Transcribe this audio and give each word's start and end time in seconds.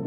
Du 0.00 0.06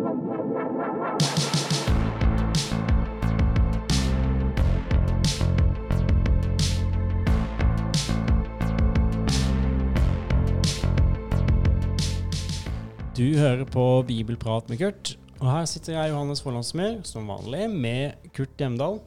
hører 13.37 13.61
på 13.69 14.01
Bibelprat 14.07 14.65
med 14.69 14.79
Kurt. 14.81 15.11
Og 15.37 15.45
her 15.51 15.65
sitter 15.69 15.93
jeg, 15.93 16.09
Johannes 16.09 16.41
Forlandsmer, 16.41 17.03
som 17.05 17.29
vanlig, 17.29 17.67
med 17.69 18.31
Kurt 18.33 18.57
Hjemdal. 18.57 18.97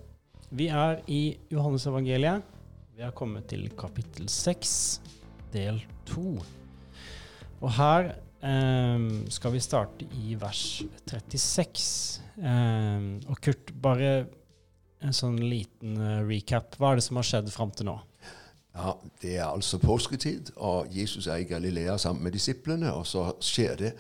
Vi 0.55 0.69
er 0.71 1.03
i 1.11 1.35
Johannesevangeliet. 1.51 2.47
Vi 2.95 3.03
har 3.03 3.11
kommet 3.11 3.51
til 3.51 3.67
kapittel 3.75 4.31
6, 4.31 5.03
del 5.51 5.83
2. 6.13 6.37
Og 7.59 7.75
her 7.75 8.13
eh, 8.47 9.07
skal 9.35 9.55
vi 9.55 9.63
starte 9.65 10.09
i 10.23 10.37
vers 10.41 10.63
36. 11.11 11.87
Um, 12.37 13.17
og 13.31 13.41
Kurt, 13.43 13.73
bare 13.83 14.27
en 15.05 15.15
sånn 15.17 15.39
liten 15.41 15.97
uh, 16.01 16.21
recap. 16.27 16.77
Hva 16.81 16.93
er 16.93 17.01
det 17.01 17.07
som 17.07 17.21
har 17.21 17.27
skjedd 17.29 17.51
fram 17.53 17.73
til 17.77 17.91
nå? 17.91 17.97
Ja, 18.77 18.93
Det 19.23 19.37
er 19.39 19.47
altså 19.47 19.79
påsketid, 19.81 20.53
og 20.57 20.93
Jesus 20.93 21.27
er 21.27 21.41
i 21.41 21.49
Galilea 21.49 21.97
sammen 21.99 22.27
med 22.27 22.37
disiplene. 22.37 22.93
Og 22.93 23.07
så 23.09 23.31
skjer 23.41 23.77
det 23.81 23.93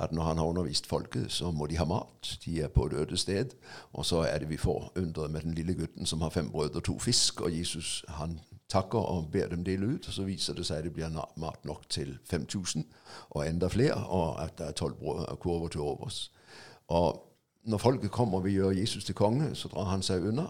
at 0.00 0.12
når 0.12 0.22
han 0.22 0.38
har 0.38 0.44
undervist 0.44 0.86
folket, 0.86 1.32
så 1.32 1.50
må 1.50 1.66
de 1.66 1.76
ha 1.76 1.84
mat. 1.84 2.38
De 2.44 2.60
er 2.60 2.68
på 2.68 2.86
et 2.86 2.92
øde 2.92 3.16
sted. 3.16 3.54
Og 3.92 4.06
så 4.06 4.22
er 4.24 4.38
det 4.38 4.48
vi 4.50 4.56
får 4.56 4.92
undret 4.96 5.30
med 5.30 5.40
den 5.40 5.54
lille 5.54 5.74
gutten 5.74 6.06
som 6.06 6.20
har 6.20 6.30
fem 6.30 6.50
brød 6.50 6.76
og 6.76 6.84
to 6.84 6.98
fisk. 6.98 7.40
Og 7.40 7.58
Jesus 7.58 8.04
han 8.08 8.40
takker 8.68 8.98
og 8.98 9.28
ber 9.32 9.48
dem 9.48 9.64
dele 9.64 9.86
ut. 9.86 10.08
Og 10.08 10.12
så 10.12 10.22
viser 10.22 10.54
det 10.54 10.66
seg 10.66 10.78
at 10.78 10.84
det 10.84 10.92
blir 10.94 11.10
mat 11.36 11.64
nok 11.64 11.88
til 11.88 12.18
5000 12.30 12.84
og 13.30 13.48
enda 13.48 13.68
flere, 13.68 14.06
og 14.06 14.42
at 14.42 14.58
det 14.58 14.66
er 14.66 14.78
tolv 14.78 14.96
kurver 15.40 15.68
til 15.68 15.80
overs. 15.80 16.32
Og 16.88 17.26
når 17.64 17.78
folket 17.78 18.10
kommer 18.10 18.38
og 18.38 18.44
vil 18.44 18.52
gjøre 18.52 18.78
Jesus 18.78 19.04
til 19.04 19.14
konge, 19.14 19.54
så 19.54 19.68
drar 19.68 19.90
han 19.90 20.02
seg 20.02 20.24
unna. 20.24 20.46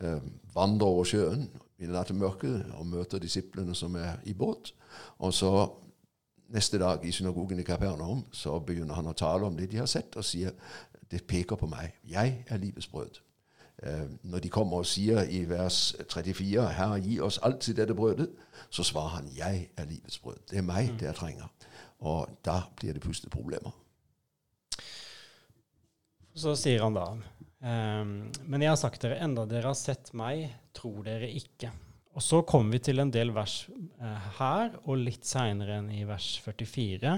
Eh, 0.00 0.22
vandrer 0.54 0.86
over 0.86 1.04
sjøen 1.04 1.48
i 1.78 1.86
nattemørket 1.90 2.72
og 2.78 2.86
møter 2.86 3.18
disiplene 3.18 3.74
som 3.74 3.96
er 3.98 4.20
i 4.24 4.32
båt. 4.32 4.72
Og 5.18 5.34
så 5.34 5.50
neste 6.48 6.78
dag 6.80 7.04
i 7.04 7.12
synagogen 7.12 7.60
i 7.60 7.66
Kapernaum 7.66 8.24
så 8.32 8.58
begynner 8.64 8.98
han 8.98 9.10
å 9.10 9.16
tale 9.16 9.48
om 9.48 9.56
det 9.56 9.68
de 9.70 9.80
har 9.82 9.88
sett, 9.90 10.16
og 10.16 10.26
sier 10.26 10.54
det 11.08 11.24
peker 11.28 11.56
på 11.56 11.68
meg. 11.70 11.96
Jeg 12.08 12.44
er 12.48 12.60
livets 12.60 12.88
brød. 12.88 13.20
Eh, 13.82 14.06
når 14.22 14.42
de 14.42 14.50
kommer 14.50 14.82
og 14.82 14.88
sier 14.90 15.22
i 15.30 15.44
vers 15.48 15.94
34 16.08 16.64
Herre, 16.74 17.00
gi 17.04 17.20
oss 17.22 17.38
alltid 17.46 17.78
dette 17.78 17.94
brødet, 17.94 18.28
så 18.70 18.84
svarer 18.84 19.20
han 19.20 19.28
jeg 19.36 19.68
er 19.76 19.88
livets 19.88 20.18
brød. 20.18 20.40
Det 20.50 20.58
er 20.58 20.66
meg 20.66 20.92
mm. 20.92 20.96
det 20.98 21.10
jeg 21.10 21.18
trenger. 21.20 21.52
Og 21.98 22.38
da 22.44 22.62
blir 22.80 22.96
det 22.96 23.02
plutselig 23.02 23.30
problemer. 23.30 23.74
Så 26.38 26.54
sier 26.54 26.84
han 26.84 26.94
da 26.94 27.08
um, 27.10 28.10
Men 28.46 28.62
jeg 28.62 28.70
har 28.70 28.78
sagt 28.78 29.02
dere, 29.02 29.18
enda 29.24 29.42
dere 29.50 29.72
har 29.72 29.78
sett 29.78 30.12
meg, 30.14 30.46
tror 30.76 31.02
dere 31.06 31.30
ikke. 31.34 31.72
Og 32.18 32.22
så 32.24 32.40
kommer 32.42 32.74
vi 32.74 32.80
til 32.88 32.98
en 32.98 33.12
del 33.14 33.30
vers 33.30 33.60
uh, 33.70 34.30
her, 34.40 34.72
og 34.90 34.98
litt 34.98 35.26
seinere 35.28 35.76
enn 35.78 35.92
i 35.94 36.00
vers 36.08 36.32
44. 36.42 37.12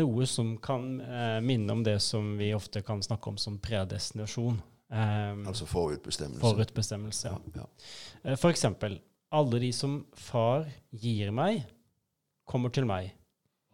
Noe 0.00 0.24
som 0.26 0.54
kan 0.64 0.86
eh, 1.04 1.40
minne 1.44 1.74
om 1.74 1.82
det 1.84 1.98
som 2.00 2.30
vi 2.38 2.48
ofte 2.56 2.80
kan 2.82 3.02
snakke 3.04 3.28
om 3.28 3.36
som 3.38 3.58
predestinasjon. 3.62 4.56
Eh, 4.88 5.34
altså 5.44 5.68
forutbestemmelse. 5.68 6.40
Forutbestemmelse, 6.40 7.34
ja. 7.34 7.36
ja, 7.52 7.66
ja. 7.66 8.30
Uh, 8.32 8.38
for 8.40 8.48
eksempel, 8.48 8.96
alle 9.28 9.60
de 9.60 9.70
som 9.76 9.98
far 10.16 10.64
gir 11.04 11.34
meg, 11.36 11.66
kommer 12.48 12.72
til 12.72 12.88
meg. 12.88 13.12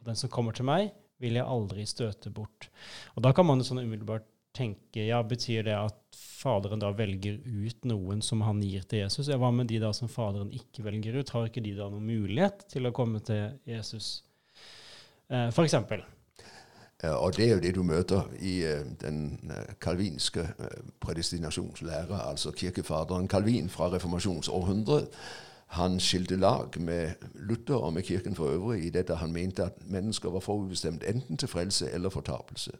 Og 0.00 0.10
den 0.10 0.18
som 0.18 0.34
kommer 0.34 0.56
til 0.56 0.66
meg, 0.66 0.90
vil 1.22 1.38
jeg 1.38 1.46
aldri 1.46 1.86
støte 1.86 2.34
bort. 2.34 2.72
Og 3.14 3.22
da 3.22 3.30
kan 3.36 3.46
man 3.46 3.62
jo 3.62 3.70
sånn 3.70 3.84
umiddelbart 3.84 4.26
tenke 4.56 5.06
ja, 5.06 5.22
Betyr 5.22 5.64
det 5.68 5.76
at 5.78 5.96
Faderen 6.40 6.80
da 6.80 6.88
velger 6.96 7.36
ut 7.44 7.84
noen 7.84 8.22
som 8.24 8.40
han 8.46 8.62
gir 8.64 8.86
til 8.88 9.02
Jesus? 9.02 9.28
Ja, 9.28 9.36
Hva 9.40 9.50
med 9.52 9.68
de 9.68 9.80
da 9.83 9.92
som 9.96 10.08
Faderen 10.08 10.52
ikke 10.56 10.84
velger 10.86 11.20
ut? 11.20 11.33
Har 11.34 11.50
ikke 11.50 11.64
de 11.64 11.74
da 11.77 11.90
noen 11.92 12.08
mulighet 12.08 12.64
til 12.72 12.89
å 12.89 12.94
komme 12.96 13.20
til 13.24 13.58
Jesus? 13.68 14.22
Eh, 15.28 15.50
for 15.52 15.68
eksempel. 15.68 16.02
Og 17.00 17.36
det 17.36 17.46
er 17.46 17.55
jo 17.55 17.60
det 17.60 17.74
du 17.77 17.83
møter 17.83 18.27
i 18.44 18.58
uh, 18.68 18.83
den 19.00 19.39
uh, 19.48 19.72
kalvinske 19.80 20.42
uh, 20.58 20.66
predestinasjonslære, 21.00 22.18
altså 22.28 22.52
kirkefaderen 22.52 23.28
Kalvin 23.28 23.70
fra 23.72 23.89
reformasjonsårhundret. 23.94 25.08
Han 25.80 26.00
skilte 26.00 26.36
lag 26.36 26.77
med 26.80 27.10
Luther 27.34 27.74
og 27.74 27.92
med 27.92 28.02
kirken 28.02 28.34
for 28.36 28.52
øvrig 28.52 28.84
i 28.84 28.90
dette 28.90 29.16
han 29.16 29.33
mente 29.33 29.64
at 29.64 29.80
mennesker 29.86 30.30
var 30.30 30.40
forutbestemt 30.44 31.05
enten 31.08 31.36
til 31.36 31.48
frelse 31.48 31.90
eller 31.90 32.08
fortapelse. 32.08 32.70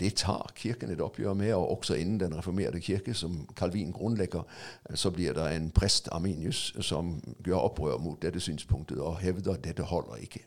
Det 0.00 0.14
tar 0.20 0.52
Kirken 0.54 0.90
et 0.90 1.00
oppgjør 1.00 1.34
med, 1.34 1.54
og 1.54 1.78
også 1.78 1.94
innen 1.94 2.20
den 2.20 2.36
reformerte 2.36 2.80
kirke, 2.80 3.14
som 3.14 3.48
Calvin 3.56 3.92
grunnlegger, 3.92 4.42
så 4.94 5.10
blir 5.10 5.32
det 5.32 5.56
en 5.56 5.70
prest, 5.70 6.08
Arminius, 6.12 6.76
som 6.80 7.22
gjør 7.44 7.68
opprør 7.68 7.98
mot 7.98 8.22
dette 8.22 8.40
synspunktet 8.40 9.00
og 9.00 9.18
hevder 9.18 9.54
at 9.54 9.64
dette 9.64 9.82
holder 9.82 10.16
ikke. 10.16 10.44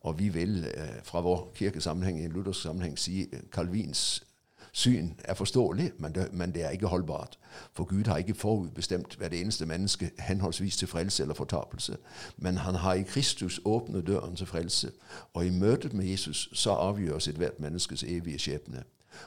Og 0.00 0.18
vi 0.18 0.28
vil 0.28 0.64
eh, 0.64 1.02
fra 1.02 1.20
vår 1.20 1.52
kirkesammenheng 1.54 2.20
i 2.20 2.24
en 2.24 2.32
luthersk 2.32 2.62
sammenheng 2.62 2.98
si 2.98 3.26
Calvins 3.52 4.24
syn 4.72 5.20
er 5.24 5.34
forståelig, 5.34 5.92
men 5.98 6.14
det, 6.14 6.28
men 6.32 6.54
det, 6.54 6.64
er 6.64 6.70
ikke 6.70 6.86
holdbart. 6.86 7.38
For 7.72 7.84
Gud 7.84 8.04
har 8.04 8.16
ikke 8.16 8.34
forutbestemt 8.34 9.16
hvert 9.16 9.32
eneste 9.32 9.66
menneske 9.66 10.10
henholdsvis 10.18 10.76
til 10.76 10.88
frelse 10.88 11.22
eller 11.22 11.34
fortapelse. 11.34 11.96
Men 12.36 12.56
han 12.56 12.74
har 12.74 12.94
i 12.94 13.02
Kristus 13.02 13.60
åpnet 13.64 14.06
døren 14.06 14.36
til 14.36 14.46
frelse. 14.46 14.90
Og 15.34 15.46
i 15.46 15.50
møtet 15.50 15.92
med 15.92 16.04
Jesus 16.04 16.48
så 16.52 16.70
avgjøres 16.70 17.28
ethvert 17.28 17.60
menneskes 17.60 18.02
evige 18.02 18.38
skjebne. 18.38 18.82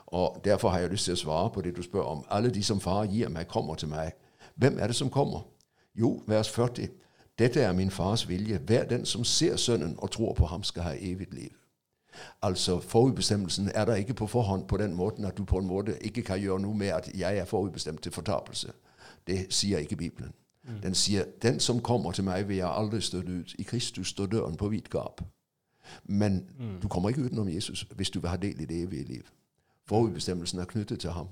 Og 0.08 0.42
Derfor 0.44 0.70
har 0.70 0.80
jeg 0.80 0.90
lyst 0.90 1.06
til 1.06 1.14
å 1.14 1.18
svare 1.18 1.50
på 1.50 1.62
det 1.62 1.76
du 1.78 1.82
spør 1.84 2.02
om. 2.02 2.26
Alle 2.30 2.50
de 2.50 2.64
som 2.64 2.80
far 2.80 3.06
gir 3.06 3.30
meg, 3.30 3.48
kommer 3.48 3.76
til 3.76 3.90
meg. 3.90 4.12
Hvem 4.56 4.80
er 4.80 4.88
det 4.88 4.96
som 4.96 5.10
kommer? 5.10 5.48
Jo, 5.96 6.24
vers 6.28 6.50
40. 6.50 6.88
Dette 7.40 7.62
er 7.62 7.74
min 7.74 7.92
fars 7.92 8.28
vilje. 8.30 8.58
Hver 8.58 8.84
den 8.84 9.06
som 9.06 9.24
ser 9.24 9.56
Sønnen 9.56 9.96
og 9.98 10.12
tror 10.12 10.34
på 10.34 10.46
ham, 10.46 10.64
skal 10.64 10.84
ha 10.84 10.94
evig 11.00 11.28
liv. 11.32 11.61
Altså 12.42 12.80
Forutbestemmelsen 12.80 13.72
er 13.76 13.86
der 13.86 13.96
ikke 13.96 14.14
på 14.14 14.28
forhånd 14.28 14.68
på 14.68 14.78
den 14.78 14.94
måten 14.94 15.26
at 15.26 15.38
du 15.38 15.46
på 15.46 15.58
en 15.58 15.68
måte 15.68 15.98
ikke 16.04 16.22
kan 16.22 16.40
gjøre 16.40 16.60
noe 16.60 16.78
med 16.78 16.88
at 16.88 17.10
jeg 17.18 17.38
er 17.38 17.46
forutbestemt 17.46 18.04
til 18.04 18.12
fortapelse. 18.12 18.72
Det 19.28 19.48
sier 19.50 19.78
ikke 19.78 19.96
Bibelen. 19.96 20.32
Mm. 20.64 20.82
Den 20.84 20.96
sier 20.96 21.26
'Den 21.42 21.60
som 21.60 21.82
kommer 21.82 22.12
til 22.12 22.24
meg, 22.24 22.48
vil 22.48 22.58
jeg 22.58 22.74
aldri 22.76 23.02
støtte 23.02 23.40
ut'. 23.40 23.56
I 23.60 23.64
Kristus 23.64 24.08
står 24.08 24.26
døren 24.26 24.58
på 24.58 24.70
vidt 24.70 24.90
gap. 24.90 25.22
Men 26.04 26.50
mm. 26.60 26.82
du 26.82 26.88
kommer 26.88 27.10
ikke 27.10 27.22
utenom 27.22 27.50
Jesus 27.50 27.88
hvis 27.96 28.10
du 28.10 28.20
vil 28.20 28.30
ha 28.30 28.36
del 28.36 28.62
i 28.62 28.66
det 28.66 28.82
evige 28.82 29.04
liv. 29.04 29.24
Forutbestemmelsen 29.86 30.60
er 30.60 30.66
knyttet 30.66 31.00
til 31.00 31.10
ham. 31.10 31.28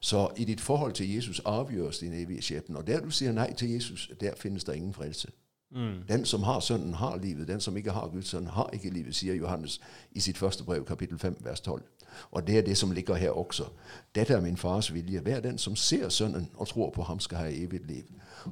Så 0.00 0.30
i 0.36 0.44
ditt 0.44 0.60
forhold 0.60 0.92
til 0.92 1.14
Jesus 1.14 1.40
avgjøres 1.44 1.98
din 1.98 2.12
evige 2.12 2.42
skjebne. 2.42 2.78
Og 2.78 2.86
der 2.86 3.00
du 3.00 3.10
sier 3.10 3.32
nei 3.32 3.54
til 3.54 3.70
Jesus, 3.70 4.10
der 4.20 4.34
finnes 4.36 4.64
det 4.64 4.74
ingen 4.74 4.94
frelse. 4.94 5.28
Mm. 5.70 6.02
Den 6.08 6.24
som 6.24 6.42
har 6.42 6.60
Sønnen, 6.60 6.94
har 6.94 7.16
livet. 7.16 7.48
Den 7.48 7.60
som 7.60 7.76
ikke 7.76 7.90
har 7.90 8.08
Guds 8.08 8.28
sønn, 8.28 8.46
har 8.46 8.70
ikke 8.72 8.90
livet, 8.90 9.14
sier 9.14 9.34
Johannes 9.34 9.80
i 10.12 10.20
sitt 10.20 10.38
første 10.38 10.64
brev, 10.64 10.84
kapittel 10.84 11.18
5, 11.18 11.36
vers 11.40 11.60
12. 11.60 11.82
Og 12.30 12.46
det 12.46 12.58
er 12.58 12.62
det 12.62 12.76
som 12.76 12.90
ligger 12.90 13.14
her 13.14 13.30
også. 13.30 13.64
Dette 14.14 14.34
er 14.34 14.40
min 14.40 14.56
fars 14.56 14.94
vilje. 14.94 15.20
Hver 15.20 15.40
den 15.40 15.58
som 15.58 15.76
ser 15.76 16.08
Sønnen 16.08 16.50
og 16.56 16.68
tror 16.68 16.90
på 16.90 17.02
ham, 17.02 17.20
skal 17.20 17.38
ha 17.38 17.48
evig 17.48 17.80
liv. 17.84 18.04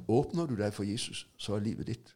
Åpner 0.07 0.45
du 0.45 0.55
deg 0.55 0.73
for 0.73 0.83
Jesus, 0.83 1.27
så 1.37 1.55
er 1.55 1.59
livet 1.59 1.87
ditt. 1.87 2.15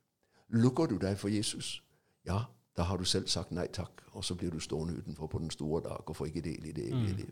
Lukker 0.49 0.85
du 0.85 0.97
deg 0.97 1.17
for 1.17 1.27
Jesus, 1.27 1.83
ja, 2.25 2.39
da 2.77 2.81
har 2.81 2.97
du 2.97 3.03
selv 3.03 3.27
sagt 3.27 3.51
nei 3.51 3.67
takk, 3.67 4.01
og 4.11 4.25
så 4.25 4.35
blir 4.35 4.49
du 4.49 4.59
stående 4.59 4.93
utenfor 4.93 5.27
på 5.27 5.39
den 5.39 5.49
store 5.51 5.81
dag 5.83 6.09
og 6.09 6.15
får 6.15 6.25
ikke 6.25 6.41
del 6.41 6.65
i 6.65 6.71
det 6.71 6.87
evige 6.87 7.13
mm. 7.13 7.17
liv. 7.17 7.29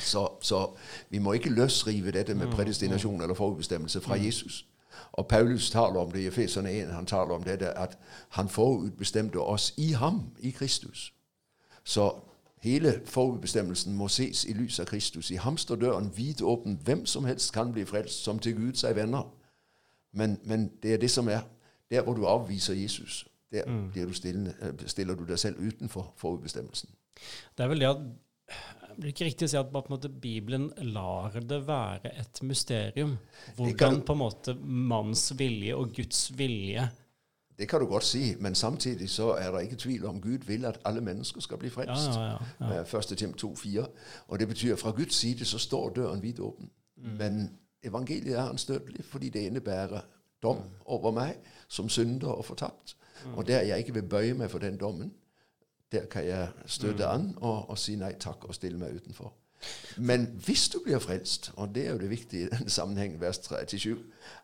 Så, 0.00 0.28
så, 0.40 0.76
vi 1.10 1.18
må 1.18 1.32
ikke 1.32 1.50
løsrive 1.50 2.10
dette 2.10 2.34
med 2.34 2.46
mm. 2.46 2.52
predestinasjon 2.52 3.22
eller 3.22 3.34
forutbestemmelse 3.34 4.00
fra 4.00 4.16
mm. 4.16 4.24
Jesus. 4.24 4.66
Og 5.12 5.28
Paulus 5.28 5.70
taler 5.70 6.00
om 6.00 6.12
det 6.12 6.20
i 6.20 6.26
Efeserne 6.26 6.72
1. 6.72 6.88
Han 6.88 7.06
taler 7.06 7.34
om 7.34 7.42
dette 7.42 7.78
at 7.78 7.98
han 8.28 8.48
forutbestemte 8.48 9.40
oss 9.40 9.74
i 9.76 9.92
ham, 9.92 10.22
i 10.38 10.50
Kristus. 10.50 11.14
Så 11.84 12.14
hele 12.62 13.00
forutbestemmelsen 13.04 13.96
må 13.96 14.08
ses 14.08 14.44
i 14.44 14.52
lys 14.52 14.80
av 14.80 14.86
Kristus. 14.86 15.30
I 15.30 15.34
ham 15.34 15.56
står 15.56 15.76
døren 15.76 16.12
vidåpen. 16.16 16.80
Hvem 16.84 17.06
som 17.06 17.24
helst 17.24 17.52
kan 17.52 17.72
bli 17.72 17.84
frelst, 17.84 18.24
som 18.24 18.38
til 18.38 18.56
Gud 18.56 18.74
seg 18.74 18.96
venner. 18.96 19.34
Men, 20.12 20.38
men, 20.44 20.70
det 20.82 20.94
er 20.94 20.98
det 20.98 21.10
som 21.10 21.28
er 21.28 21.40
der 21.90 22.02
hvor 22.02 22.14
du 22.14 22.26
avviser 22.26 22.74
Jesus. 22.74 23.28
Der 23.52 23.66
mm. 23.66 23.92
du 23.94 24.12
stillende, 24.12 24.54
øh, 24.62 24.72
stiller 24.86 25.14
du 25.14 25.24
deg 25.24 25.38
selv 25.38 25.66
utenfor 25.66 26.12
forutbestemmelsen. 26.16 26.90
Det 27.58 27.64
er 27.64 27.68
vel 27.68 27.80
det 27.80 27.86
at 27.86 27.96
blir 28.96 29.08
det 29.08 29.14
ikke 29.14 29.28
riktig 29.28 29.46
å 29.48 29.52
si 29.52 29.58
at 29.58 29.72
måte, 29.74 30.08
Bibelen 30.08 30.68
lar 30.94 31.34
det 31.40 31.60
være 31.66 32.12
et 32.20 32.42
mysterium? 32.42 33.16
Hvordan 33.56 34.02
på 34.06 34.14
en 34.16 34.20
måte 34.20 34.54
manns 34.60 35.30
vilje 35.38 35.76
og 35.76 35.94
Guds 35.96 36.28
vilje 36.38 36.88
Det 37.58 37.68
kan 37.70 37.80
du 37.80 37.86
godt 37.86 38.04
si, 38.04 38.34
men 38.40 38.54
samtidig 38.54 39.10
så 39.10 39.32
er 39.38 39.52
det 39.54 39.62
ikke 39.62 39.76
tvil 39.84 40.06
om 40.10 40.20
Gud 40.20 40.46
vil 40.46 40.64
at 40.66 40.80
alle 40.84 41.00
mennesker 41.00 41.40
skal 41.40 41.58
bli 41.58 41.70
frelst. 41.70 42.16
Ja, 42.16 42.24
ja, 42.32 42.38
ja, 42.60 42.80
ja. 42.80 42.98
1. 42.98 43.14
Tim 43.18 43.34
2,4. 43.38 43.84
Og 44.28 44.38
det 44.38 44.48
betyr 44.48 44.72
at 44.72 44.82
fra 44.82 44.90
Guds 44.90 45.14
side 45.14 45.44
så 45.44 45.58
står 45.58 45.92
døren 46.00 46.22
vidåpen. 46.22 46.70
Mm. 46.96 47.12
Men 47.18 47.58
evangeliet 47.84 48.38
er 48.38 48.48
anstøtelig 48.48 49.04
fordi 49.04 49.28
det 49.28 49.46
innebærer 49.46 50.00
dom 50.42 50.64
over 50.84 51.14
meg 51.14 51.38
som 51.68 51.88
synder 51.88 52.28
og 52.28 52.44
fortapt. 52.44 52.96
Mm. 53.24 53.34
Og 53.34 53.46
der 53.46 53.60
jeg 53.60 53.78
ikke 53.78 53.94
vil 53.94 54.08
bøye 54.08 54.34
meg 54.34 54.50
for 54.50 54.58
den 54.58 54.76
dommen, 54.76 55.12
Der 55.94 56.06
kan 56.10 56.26
jeg 56.26 56.48
støtte 56.66 57.06
an 57.06 57.30
og, 57.40 57.70
og 57.70 57.78
si 57.78 57.94
nei 57.96 58.12
takk 58.18 58.48
og 58.48 58.54
stille 58.58 58.78
meg 58.80 58.98
utenfor. 58.98 59.32
Men 59.96 60.26
hvis 60.44 60.68
du 60.68 60.80
blir 60.84 60.98
frelst, 60.98 61.52
og 61.56 61.74
det 61.74 61.86
er 61.86 61.92
jo 61.92 61.98
det 61.98 62.10
viktige 62.10 62.46
i 62.46 62.48
den 62.48 62.68
sammenhengen, 62.68 63.20
vers 63.20 63.38
3-7 63.38 63.96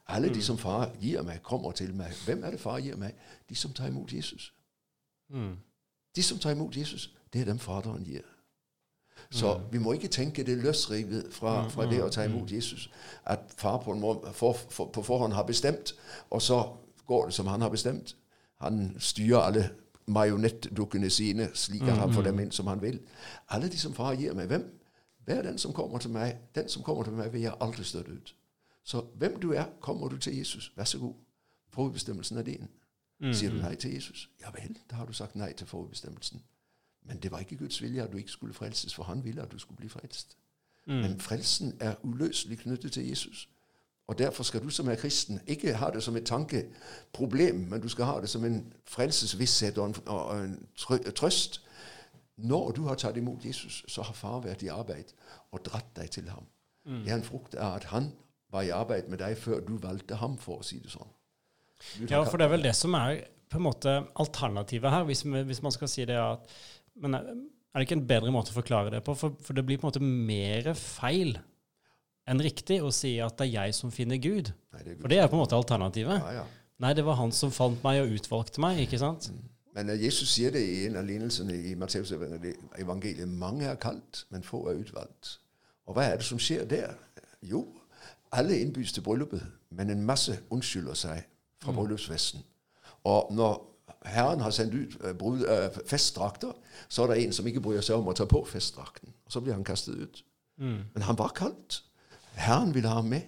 Alle 0.06 0.34
de 0.34 0.42
som 0.42 0.58
far 0.58 0.92
gir 1.00 1.22
meg, 1.22 1.42
kommer 1.42 1.72
til 1.72 1.94
meg. 1.94 2.14
Hvem 2.24 2.44
er 2.44 2.50
det 2.50 2.60
far 2.60 2.78
gir 2.78 2.96
meg? 2.96 3.18
De 3.48 3.54
som 3.54 3.72
tar 3.72 3.86
imot 3.86 4.12
Jesus. 4.12 4.54
Mm. 5.28 5.56
De 6.16 6.22
som 6.22 6.38
tar 6.38 6.50
imot 6.50 6.76
Jesus, 6.76 7.14
det 7.32 7.40
er 7.40 7.44
dem 7.44 7.58
Faderen 7.58 8.04
gir. 8.04 8.22
Så 9.30 9.60
vi 9.72 9.78
må 9.78 9.92
ikke 9.92 10.08
tenke 10.08 10.42
det 10.42 10.58
løsrivet 10.58 11.28
fra, 11.32 11.68
fra 11.68 11.86
det 11.90 12.00
å 12.02 12.08
ta 12.10 12.24
imot 12.24 12.50
Jesus. 12.50 12.90
At 13.24 13.52
far 13.56 13.78
på, 13.84 13.92
en 13.92 14.00
måte, 14.00 14.32
for, 14.32 14.58
for, 14.70 14.90
på 14.90 15.02
forhånd 15.02 15.32
har 15.32 15.46
bestemt, 15.46 15.94
og 16.30 16.42
så 16.42 16.62
går 17.06 17.26
det 17.26 17.34
som 17.34 17.46
han 17.46 17.62
har 17.62 17.68
bestemt. 17.68 18.16
Han 18.60 18.96
styrer 18.98 19.38
alle 19.40 19.70
marionettdukkene 20.06 21.10
sine 21.10 21.50
slik 21.54 21.82
at 21.82 21.96
han 21.96 22.12
får 22.12 22.22
dem 22.22 22.38
inn 22.38 22.50
som 22.50 22.66
han 22.66 22.82
vil. 22.82 23.00
Alle 23.48 23.68
de 23.68 23.78
som 23.78 23.94
far 23.94 24.14
gir 24.14 24.34
meg. 24.34 24.46
Hvem? 24.46 24.64
Hver 25.24 25.42
den 25.42 25.58
som 25.58 25.72
kommer 25.72 25.98
til 25.98 26.10
meg, 26.10 26.36
den 26.54 26.68
som 26.68 26.82
kommer 26.82 27.02
til 27.02 27.12
meg, 27.12 27.32
vil 27.32 27.40
jeg 27.40 27.54
aldri 27.60 27.84
støtte 27.84 28.12
ut. 28.12 28.34
Så 28.84 29.04
hvem 29.14 29.40
du 29.40 29.52
er, 29.52 29.64
kommer 29.80 30.08
du 30.08 30.18
til 30.18 30.36
Jesus. 30.36 30.72
Vær 30.76 30.84
så 30.84 30.98
god. 30.98 31.14
Forutbestemmelsen 31.68 32.38
er 32.38 32.42
din. 32.42 32.68
Sier 33.32 33.50
du 33.50 33.56
nei 33.60 33.74
til 33.74 33.92
Jesus? 33.94 34.30
Ja 34.40 34.50
vel, 34.54 34.78
da 34.90 34.96
har 34.96 35.06
du 35.06 35.12
sagt 35.12 35.36
nei 35.36 35.52
til 35.52 35.66
forutbestemmelsen. 35.66 36.40
Men 37.02 37.18
det 37.18 37.30
var 37.30 37.38
ikke 37.38 37.56
Guds 37.56 37.82
vilje 37.82 38.02
at 38.02 38.12
du 38.12 38.16
ikke 38.16 38.30
skulle 38.30 38.54
frelses, 38.54 38.94
for 38.94 39.04
han 39.04 39.24
ville 39.24 39.42
at 39.42 39.52
du 39.52 39.58
skulle 39.58 39.76
bli 39.76 39.88
frelst. 39.88 40.36
Men 40.86 41.20
frelsen 41.20 41.76
er 41.80 41.94
uløselig 42.02 42.58
knyttet 42.58 42.92
til 42.92 43.08
Jesus. 43.08 43.48
Og 44.10 44.18
Derfor 44.18 44.42
skal 44.42 44.62
du 44.62 44.70
som 44.74 44.88
er 44.90 44.98
kristen, 44.98 45.40
ikke 45.46 45.76
ha 45.78 45.90
det 45.94 46.02
som 46.02 46.16
et 46.18 46.26
tankeproblem, 46.26 47.54
men 47.70 47.80
du 47.80 47.88
skal 47.88 48.04
ha 48.04 48.16
det 48.20 48.28
som 48.28 48.44
en 48.44 48.64
frelsesvisshet 48.90 49.78
og 49.78 49.86
en, 49.86 49.94
og 50.06 50.40
en 50.40 50.56
trøst. 51.14 51.60
Når 52.36 52.70
du 52.70 52.80
har 52.88 52.98
tatt 52.98 53.16
imot 53.16 53.44
Jesus, 53.46 53.84
så 53.88 54.02
har 54.02 54.16
far 54.18 54.40
vært 54.42 54.64
i 54.66 54.72
arbeid 54.74 55.12
og 55.52 55.62
dratt 55.68 55.92
deg 55.96 56.10
til 56.10 56.26
ham. 56.32 56.48
Det 57.04 57.12
er 57.12 57.20
en 57.20 57.22
frukt 57.22 57.54
av 57.54 57.76
at 57.76 57.86
han 57.92 58.08
var 58.50 58.66
i 58.66 58.72
arbeid 58.74 59.06
med 59.12 59.22
deg 59.22 59.36
før 59.38 59.60
du 59.62 59.76
valgte 59.78 60.18
ham, 60.18 60.34
for 60.42 60.58
å 60.58 60.66
si 60.66 60.80
det 60.82 60.90
sånn. 60.90 61.12
Ja, 62.10 62.24
for 62.24 62.40
det 62.40 62.48
er 62.48 62.54
vel 62.56 62.66
det 62.66 62.74
som 62.74 62.96
er 62.98 63.22
på 63.50 63.60
en 63.60 63.66
måte 63.68 63.94
alternativet 64.18 64.90
her, 64.90 65.06
hvis, 65.06 65.22
hvis 65.22 65.62
man 65.62 65.74
skal 65.74 65.90
si 65.90 66.08
det 66.08 66.18
at 66.18 66.50
Men 66.98 67.14
er 67.14 67.78
det 67.78 67.86
ikke 67.86 68.00
en 68.00 68.08
bedre 68.10 68.34
måte 68.34 68.50
å 68.50 68.58
forklare 68.58 68.90
det 68.90 69.04
på? 69.06 69.14
For, 69.14 69.38
for 69.38 69.54
det 69.54 69.62
blir 69.66 69.78
på 69.78 69.86
en 69.86 69.92
måte 69.92 70.02
mer 70.02 70.74
feil 70.74 71.38
enn 72.30 72.42
riktig 72.42 72.80
å 72.84 72.92
si 72.94 73.16
at 73.22 73.36
det 73.38 73.48
er 73.48 73.66
jeg 73.66 73.76
som 73.76 73.92
finner 73.94 74.20
Gud. 74.22 74.52
Nei, 74.74 74.82
det 74.84 74.96
Gud 74.96 75.04
For 75.04 75.12
det 75.12 75.20
er 75.20 75.30
på 75.30 75.38
en 75.38 75.42
måte 75.42 75.58
alternativet. 75.58 76.20
Ja, 76.22 76.40
ja. 76.40 76.46
Nei, 76.80 76.94
det 76.96 77.04
var 77.04 77.18
han 77.18 77.32
som 77.36 77.52
fant 77.52 77.82
meg 77.84 78.00
og 78.00 78.14
utvalgte 78.16 78.62
meg, 78.62 78.78
ikke 78.86 79.00
sant? 79.02 79.28
Men 79.76 79.90
uh, 79.92 79.96
Jesus 80.00 80.32
sier 80.32 80.54
det 80.54 80.62
i 80.64 80.86
en 80.88 80.96
av 80.96 81.06
lignelsene 81.06 81.54
i 81.54 81.74
Matteus 81.78 82.12
evangeliet. 82.14 83.28
Mange 83.28 83.68
er 83.68 83.80
kalt, 83.80 84.24
men 84.30 84.46
få 84.46 84.62
er 84.70 84.80
utvalgt. 84.80 85.36
Og 85.86 85.96
hva 85.96 86.06
er 86.06 86.20
det 86.20 86.28
som 86.28 86.40
skjer 86.40 86.64
der? 86.70 86.94
Jo, 87.42 87.66
alle 88.32 88.56
innbys 88.62 88.94
til 88.94 89.04
bryllupet, 89.04 89.42
men 89.76 89.90
en 89.90 90.06
masse 90.06 90.38
unnskylder 90.50 90.96
seg 90.96 91.26
fra 91.60 91.74
bryllupsfesten. 91.76 92.46
Og 93.10 93.32
når 93.34 93.58
Herren 94.08 94.40
har 94.40 94.54
sendt 94.54 94.74
ut 94.74 94.96
uh, 95.04 95.12
brud, 95.18 95.44
uh, 95.44 95.68
festdrakter, 95.86 96.56
så 96.88 97.04
er 97.04 97.12
det 97.12 97.20
en 97.24 97.36
som 97.36 97.46
ikke 97.46 97.62
bryr 97.64 97.84
seg 97.84 98.00
om 98.00 98.08
å 98.08 98.16
ta 98.16 98.24
på 98.30 98.40
festdrakten. 98.48 99.12
Og 99.26 99.34
så 99.34 99.44
blir 99.44 99.58
han 99.58 99.66
kastet 99.66 100.00
ut. 100.00 100.24
Men 100.60 101.06
han 101.06 101.16
var 101.16 101.32
kalt. 101.32 101.82
Herren 102.40 102.74
ville 102.74 102.88
ha 102.88 102.94
ham 102.94 103.04
med, 103.04 103.22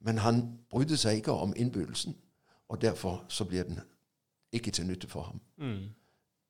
men 0.00 0.18
han 0.18 0.58
brydde 0.70 0.96
seg 0.96 1.20
ikke 1.20 1.32
om 1.32 1.52
innbydelsen. 1.56 2.16
Og 2.68 2.80
derfor 2.82 3.24
så 3.28 3.44
blir 3.44 3.62
den 3.62 3.80
ikke 4.52 4.70
til 4.70 4.86
nytte 4.86 5.08
for 5.08 5.22
ham. 5.22 5.40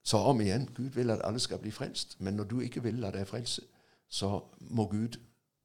Så 0.04 0.16
om 0.16 0.40
igjen, 0.40 0.66
Gud 0.74 0.88
vil 0.88 1.10
at 1.10 1.20
alle 1.24 1.40
skal 1.40 1.58
bli 1.58 1.70
frelst, 1.70 2.20
men 2.20 2.34
når 2.34 2.44
du 2.44 2.60
ikke 2.60 2.82
vil 2.82 2.94
la 2.94 3.10
deg 3.10 3.26
frelse, 3.26 3.62
så 4.08 4.40
må 4.60 4.86
Gud 4.86 5.16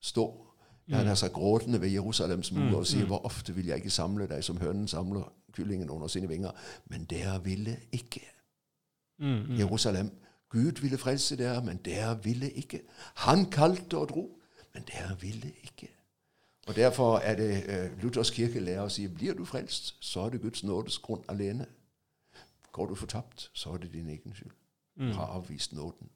stå. 0.02 0.46
Han 0.90 1.08
er 1.08 1.16
så 1.16 1.30
gråtende 1.30 1.82
ved 1.82 1.90
Jerusalems 1.90 2.52
mur 2.52 2.78
og 2.78 2.88
sier, 2.88 3.06
hvor 3.06 3.26
ofte 3.26 3.56
vil 3.56 3.66
jeg 3.66 3.76
ikke 3.78 3.90
samle 3.90 4.28
deg 4.28 4.44
som 4.44 4.58
hønen 4.58 4.88
samler 4.88 5.34
kyllingen 5.54 5.90
under 5.90 6.08
sine 6.08 6.28
vinger, 6.28 6.52
men 6.86 7.04
dere 7.06 7.44
ville 7.44 7.78
ikke. 7.92 8.22
Jerusalem, 9.60 10.12
Gud 10.50 10.82
ville 10.82 10.98
frelse 10.98 11.38
dere, 11.38 11.62
men 11.66 11.78
dere 11.78 12.24
ville 12.24 12.52
ikke. 12.52 12.82
Han 13.16 13.46
kalte 13.52 13.98
og 13.98 14.10
dro, 14.10 14.40
men 14.74 14.84
dere 14.88 15.20
ville 15.22 15.52
ikke. 15.64 15.90
Og 16.70 16.76
Derfor 16.78 17.18
er 17.26 17.36
det 17.40 17.50
uh, 17.66 18.04
Luthers 18.04 18.30
kirkelærer 18.30 18.86
å 18.86 18.94
si 18.94 19.08
blir 19.10 19.34
du 19.34 19.42
frelst, 19.50 19.96
så 20.06 20.28
er 20.28 20.36
det 20.36 20.44
Guds 20.44 20.62
nådes 20.64 21.00
grunn 21.02 21.26
alene. 21.32 21.66
Går 22.76 22.92
du 22.92 22.96
fortapt, 23.00 23.50
så 23.58 23.74
er 23.74 23.82
det 23.82 23.94
din 23.96 24.12
egen 24.14 24.36
skyld. 24.38 24.54
Du 25.00 25.14
har 25.16 25.32
avvist 25.34 25.74
nåden. 25.74 26.12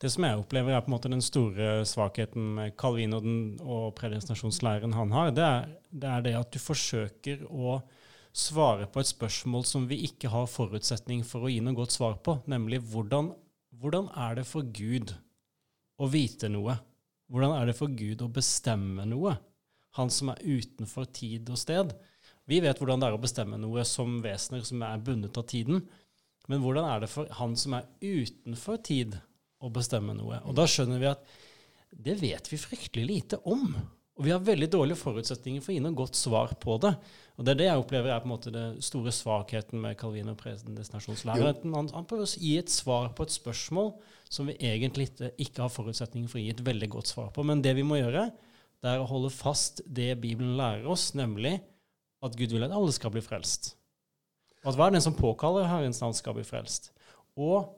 Det 0.00 0.08
som 0.10 0.24
jeg 0.24 0.40
opplever 0.40 0.72
er 0.72 0.82
på 0.82 0.88
en 0.88 0.94
måte 0.94 1.10
den 1.12 1.22
store 1.22 1.84
svakheten 1.86 2.72
Calvin 2.80 3.12
og, 3.12 3.22
den, 3.22 3.40
og 3.60 3.92
predestinasjonslæren 3.98 4.96
han 4.96 5.12
har, 5.12 5.32
det 5.36 5.44
er, 5.44 5.66
det 5.92 6.08
er 6.08 6.24
det 6.24 6.36
at 6.38 6.54
du 6.54 6.58
forsøker 6.62 7.44
å 7.46 7.76
svare 8.32 8.88
på 8.90 9.02
et 9.02 9.10
spørsmål 9.10 9.66
som 9.68 9.84
vi 9.90 10.00
ikke 10.08 10.30
har 10.32 10.48
forutsetning 10.48 11.22
for 11.26 11.44
å 11.44 11.52
gi 11.52 11.60
noe 11.62 11.76
godt 11.76 11.92
svar 11.92 12.16
på, 12.24 12.38
nemlig 12.48 12.80
hvordan, 12.88 13.34
hvordan 13.82 14.08
er 14.16 14.40
det 14.40 14.46
for 14.48 14.64
Gud 14.64 15.12
å 16.00 16.08
vite 16.08 16.48
noe? 16.48 16.78
Hvordan 17.30 17.54
er 17.58 17.68
det 17.68 17.76
for 17.78 17.92
Gud 17.94 18.24
å 18.24 18.32
bestemme 18.32 19.04
noe? 19.06 19.36
Han 19.98 20.12
som 20.14 20.30
er 20.32 20.42
utenfor 20.44 21.08
tid 21.14 21.50
og 21.50 21.58
sted. 21.58 21.94
Vi 22.50 22.60
vet 22.62 22.78
hvordan 22.78 23.02
det 23.02 23.10
er 23.10 23.16
å 23.16 23.22
bestemme 23.22 23.58
noe 23.60 23.84
som 23.86 24.20
vesener 24.24 24.62
som 24.66 24.82
er 24.86 25.02
bundet 25.04 25.38
av 25.38 25.46
tiden. 25.50 25.84
Men 26.50 26.62
hvordan 26.64 26.88
er 26.88 27.04
det 27.04 27.10
for 27.12 27.30
han 27.38 27.54
som 27.58 27.76
er 27.78 27.88
utenfor 28.02 28.80
tid, 28.86 29.18
å 29.60 29.68
bestemme 29.68 30.14
noe? 30.16 30.40
Og 30.48 30.56
da 30.56 30.64
skjønner 30.70 31.02
vi 31.02 31.10
at 31.10 31.24
det 31.90 32.16
vet 32.22 32.46
vi 32.50 32.58
fryktelig 32.58 33.06
lite 33.06 33.38
om. 33.50 33.74
Og 34.20 34.26
vi 34.26 34.32
har 34.34 34.42
veldig 34.44 34.68
dårlige 34.72 35.00
forutsetninger 35.00 35.62
for 35.64 35.72
å 35.72 35.76
gi 35.76 35.82
noe 35.84 35.96
godt 35.96 36.18
svar 36.18 36.52
på 36.60 36.76
det. 36.82 36.90
Og 37.38 37.46
det 37.46 37.54
er 37.54 37.60
det 37.60 37.68
jeg 37.70 37.82
opplever 37.82 38.12
er 38.12 38.20
på 38.20 38.28
en 38.28 38.34
måte 38.34 38.52
det 38.52 38.64
store 38.84 39.12
svakheten 39.14 39.80
med 39.80 39.96
Calvin 40.00 40.28
og 40.32 40.36
predestinasjonslæren. 40.42 41.72
Han, 41.72 41.88
han 41.94 42.08
prøver 42.08 42.26
å 42.26 42.42
gi 42.42 42.56
et 42.60 42.72
svar 42.72 43.14
på 43.16 43.24
et 43.24 43.32
spørsmål 43.32 43.94
som 44.28 44.50
vi 44.50 44.58
egentlig 44.60 45.08
ikke 45.40 45.64
har 45.64 45.72
forutsetninger 45.72 46.28
for 46.28 46.40
å 46.40 46.44
gi 46.44 46.52
et 46.52 46.64
veldig 46.66 46.90
godt 46.92 47.14
svar 47.14 47.30
på. 47.32 47.46
Men 47.48 47.62
det 47.64 47.72
vi 47.78 47.86
må 47.86 47.96
gjøre, 47.96 48.26
det 48.80 48.92
er 48.92 49.02
å 49.02 49.08
holde 49.08 49.32
fast 49.32 49.82
det 49.86 50.14
Bibelen 50.22 50.56
lærer 50.56 50.88
oss, 50.88 51.10
nemlig 51.18 51.58
at 52.24 52.36
Gud 52.36 52.54
vil 52.54 52.64
at 52.64 52.74
alle 52.76 52.92
skal 52.92 53.12
bli 53.12 53.22
frelst. 53.24 53.74
Og 54.62 54.72
at 54.72 54.78
hver 54.78 54.94
den 54.94 55.04
som 55.04 55.16
påkaller 55.16 55.68
Herrens 55.68 56.00
navn, 56.00 56.16
skal 56.16 56.36
bli 56.36 56.44
frelst. 56.44 56.90
Og 57.36 57.68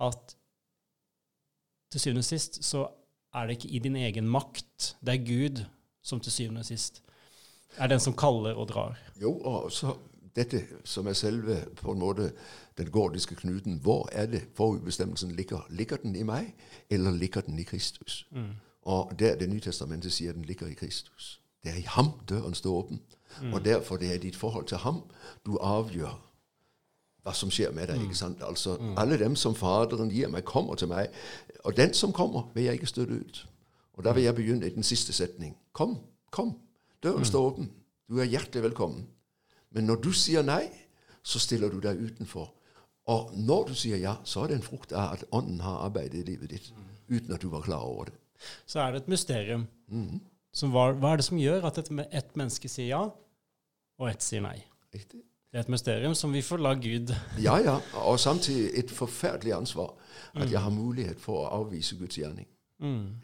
at 0.00 0.36
til 1.92 2.02
syvende 2.02 2.24
og 2.24 2.28
sist 2.28 2.60
så 2.64 2.86
er 3.36 3.46
det 3.46 3.58
ikke 3.58 3.74
i 3.76 3.82
din 3.84 3.96
egen 4.00 4.28
makt. 4.28 4.96
Det 5.04 5.14
er 5.14 5.26
Gud 5.26 5.64
som 6.04 6.20
til 6.20 6.32
syvende 6.32 6.64
og 6.64 6.68
sist 6.68 7.02
er 7.76 7.90
den 7.90 8.00
som 8.00 8.14
kaller 8.16 8.56
og 8.56 8.68
drar. 8.68 8.98
Jo, 9.20 9.32
og 9.38 9.72
så 9.72 9.94
dette 10.36 10.62
som 10.84 11.06
er 11.08 11.16
selve 11.16 11.58
på 11.80 11.92
en 11.92 12.00
måte 12.00 12.30
den 12.78 12.90
gordiske 12.92 13.36
knuten. 13.40 13.78
Hvor 13.82 14.08
er 14.12 14.26
det 14.26 14.42
forutbestemmelsen 14.56 15.32
ligger? 15.36 15.66
Ligger 15.70 15.96
den 16.02 16.16
i 16.16 16.22
meg, 16.22 16.54
eller 16.90 17.10
ligger 17.10 17.40
den 17.40 17.58
i 17.58 17.64
Kristus? 17.68 18.26
Og 18.86 19.12
der 19.18 19.34
Det 19.36 19.48
nye 19.50 19.60
testamentet 19.60 20.12
sier 20.14 20.32
den 20.32 20.44
ligger 20.46 20.66
i 20.70 20.76
Kristus. 20.78 21.40
Det 21.64 21.72
er 21.72 21.76
i 21.80 21.88
ham 21.96 22.12
døren 22.28 22.54
står 22.54 22.76
åpen. 22.78 23.00
Og 23.52 23.64
derfor 23.64 23.96
det 23.98 24.12
er 24.14 24.18
ditt 24.22 24.36
forhold 24.36 24.66
til 24.70 24.78
ham 24.78 25.02
du 25.46 25.58
avgjør 25.58 26.14
hva 27.26 27.32
som 27.34 27.50
skjer 27.50 27.72
med 27.74 27.88
deg. 27.90 28.02
ikke 28.06 28.14
sant? 28.14 28.42
Altså, 28.42 28.76
Alle 28.96 29.18
dem 29.18 29.34
som 29.36 29.54
Faderen 29.54 30.10
gir 30.10 30.28
meg, 30.30 30.44
kommer 30.44 30.74
til 30.78 30.88
meg. 30.88 31.08
Og 31.64 31.76
den 31.76 31.94
som 31.94 32.12
kommer, 32.12 32.46
vil 32.54 32.64
jeg 32.64 32.74
ikke 32.78 32.86
støtte 32.86 33.18
ut. 33.18 33.40
Og 33.98 34.04
da 34.04 34.12
vil 34.12 34.22
jeg 34.22 34.34
begynne 34.34 34.66
i 34.66 34.70
den 34.74 34.82
siste 34.86 35.12
setning. 35.12 35.56
Kom, 35.72 35.96
kom. 36.30 36.54
Døren 37.02 37.24
står 37.24 37.46
åpen. 37.50 37.70
Du 38.08 38.20
er 38.20 38.24
hjertelig 38.30 38.62
velkommen. 38.62 39.08
Men 39.74 39.84
når 39.84 39.96
du 40.04 40.12
sier 40.12 40.42
nei, 40.46 40.68
så 41.22 41.38
stiller 41.42 41.68
du 41.68 41.80
deg 41.80 41.98
utenfor. 41.98 42.52
Og 43.06 43.32
når 43.34 43.66
du 43.68 43.74
sier 43.74 43.98
ja, 43.98 44.16
så 44.24 44.44
er 44.44 44.46
det 44.46 44.56
en 44.60 44.62
frukt 44.62 44.92
av 44.92 45.12
at 45.18 45.24
Ånden 45.32 45.60
har 45.60 45.82
arbeidet 45.88 46.22
i 46.22 46.30
livet 46.30 46.50
ditt 46.50 46.72
uten 47.10 47.34
at 47.34 47.42
du 47.42 47.48
var 47.48 47.62
klar 47.66 47.82
over 47.82 48.04
det. 48.04 48.14
Så 48.66 48.80
er 48.80 48.90
det 48.96 49.02
et 49.04 49.08
mysterium. 49.08 49.66
Som 50.56 50.72
var, 50.72 50.92
hva 50.96 51.12
er 51.12 51.16
det 51.20 51.24
som 51.26 51.38
gjør 51.38 51.66
at 51.68 51.78
et, 51.78 51.88
et 52.12 52.36
menneske 52.36 52.68
sier 52.68 52.88
ja, 52.94 53.02
og 53.98 54.08
ett 54.10 54.22
sier 54.24 54.40
nei? 54.44 54.56
Riktig? 54.94 55.20
Det 55.52 55.60
er 55.60 55.64
et 55.66 55.68
mysterium 55.72 56.14
som 56.14 56.32
vi 56.34 56.42
får 56.44 56.58
la 56.60 56.74
Gud 56.74 57.12
Ja, 57.46 57.56
ja. 57.62 57.76
Og 58.04 58.18
samtidig 58.20 58.70
et 58.78 58.90
forferdelig 58.90 59.52
ansvar 59.56 59.94
at 60.34 60.50
jeg 60.52 60.60
har 60.60 60.70
mulighet 60.74 61.20
for 61.20 61.44
å 61.46 61.62
avvise 61.62 61.96
Guds 61.96 62.16
gjerning. 62.18 62.48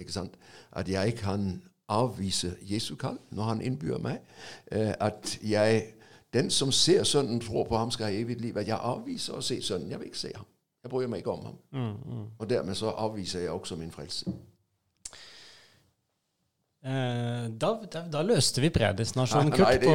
Ikke 0.01 0.13
sant? 0.15 0.37
At 0.73 0.89
jeg 0.89 1.17
kan 1.19 1.63
avvise 1.93 2.55
Jesu 2.65 2.95
kall 2.97 3.19
når 3.31 3.43
han 3.51 3.61
innbyr 3.61 3.99
meg. 4.01 4.23
Eh, 4.73 4.95
At 5.01 5.35
jeg, 5.45 5.83
den 6.33 6.49
som 6.51 6.73
ser 6.73 7.05
Sønnen, 7.05 7.41
tror 7.41 7.67
på 7.69 7.77
ham, 7.77 7.91
skal 7.91 8.07
ha 8.09 8.13
evig 8.17 8.39
liv. 8.41 8.57
At 8.57 8.69
jeg 8.71 8.79
avviser 8.81 9.37
å 9.37 9.43
se 9.45 9.59
Sønnen. 9.63 9.91
Jeg 9.93 10.01
vil 10.01 10.09
ikke 10.09 10.19
se 10.23 10.31
ham. 10.37 10.47
Jeg 10.83 10.91
bryr 10.91 11.07
meg 11.13 11.21
ikke 11.21 11.35
om 11.37 11.45
ham. 11.45 11.59
Og 12.39 12.49
dermed 12.51 12.75
så 12.75 12.95
avviser 12.97 13.41
jeg 13.45 13.51
også 13.51 13.77
min 13.77 13.91
frelse. 13.93 14.33
Eh, 16.85 17.45
da, 17.63 17.69
da, 17.93 18.01
da 18.11 18.21
løste 18.27 18.59
vi 18.61 18.69
predestinasjonen, 18.75 19.53
Kurt, 19.55 19.85
på, 19.85 19.93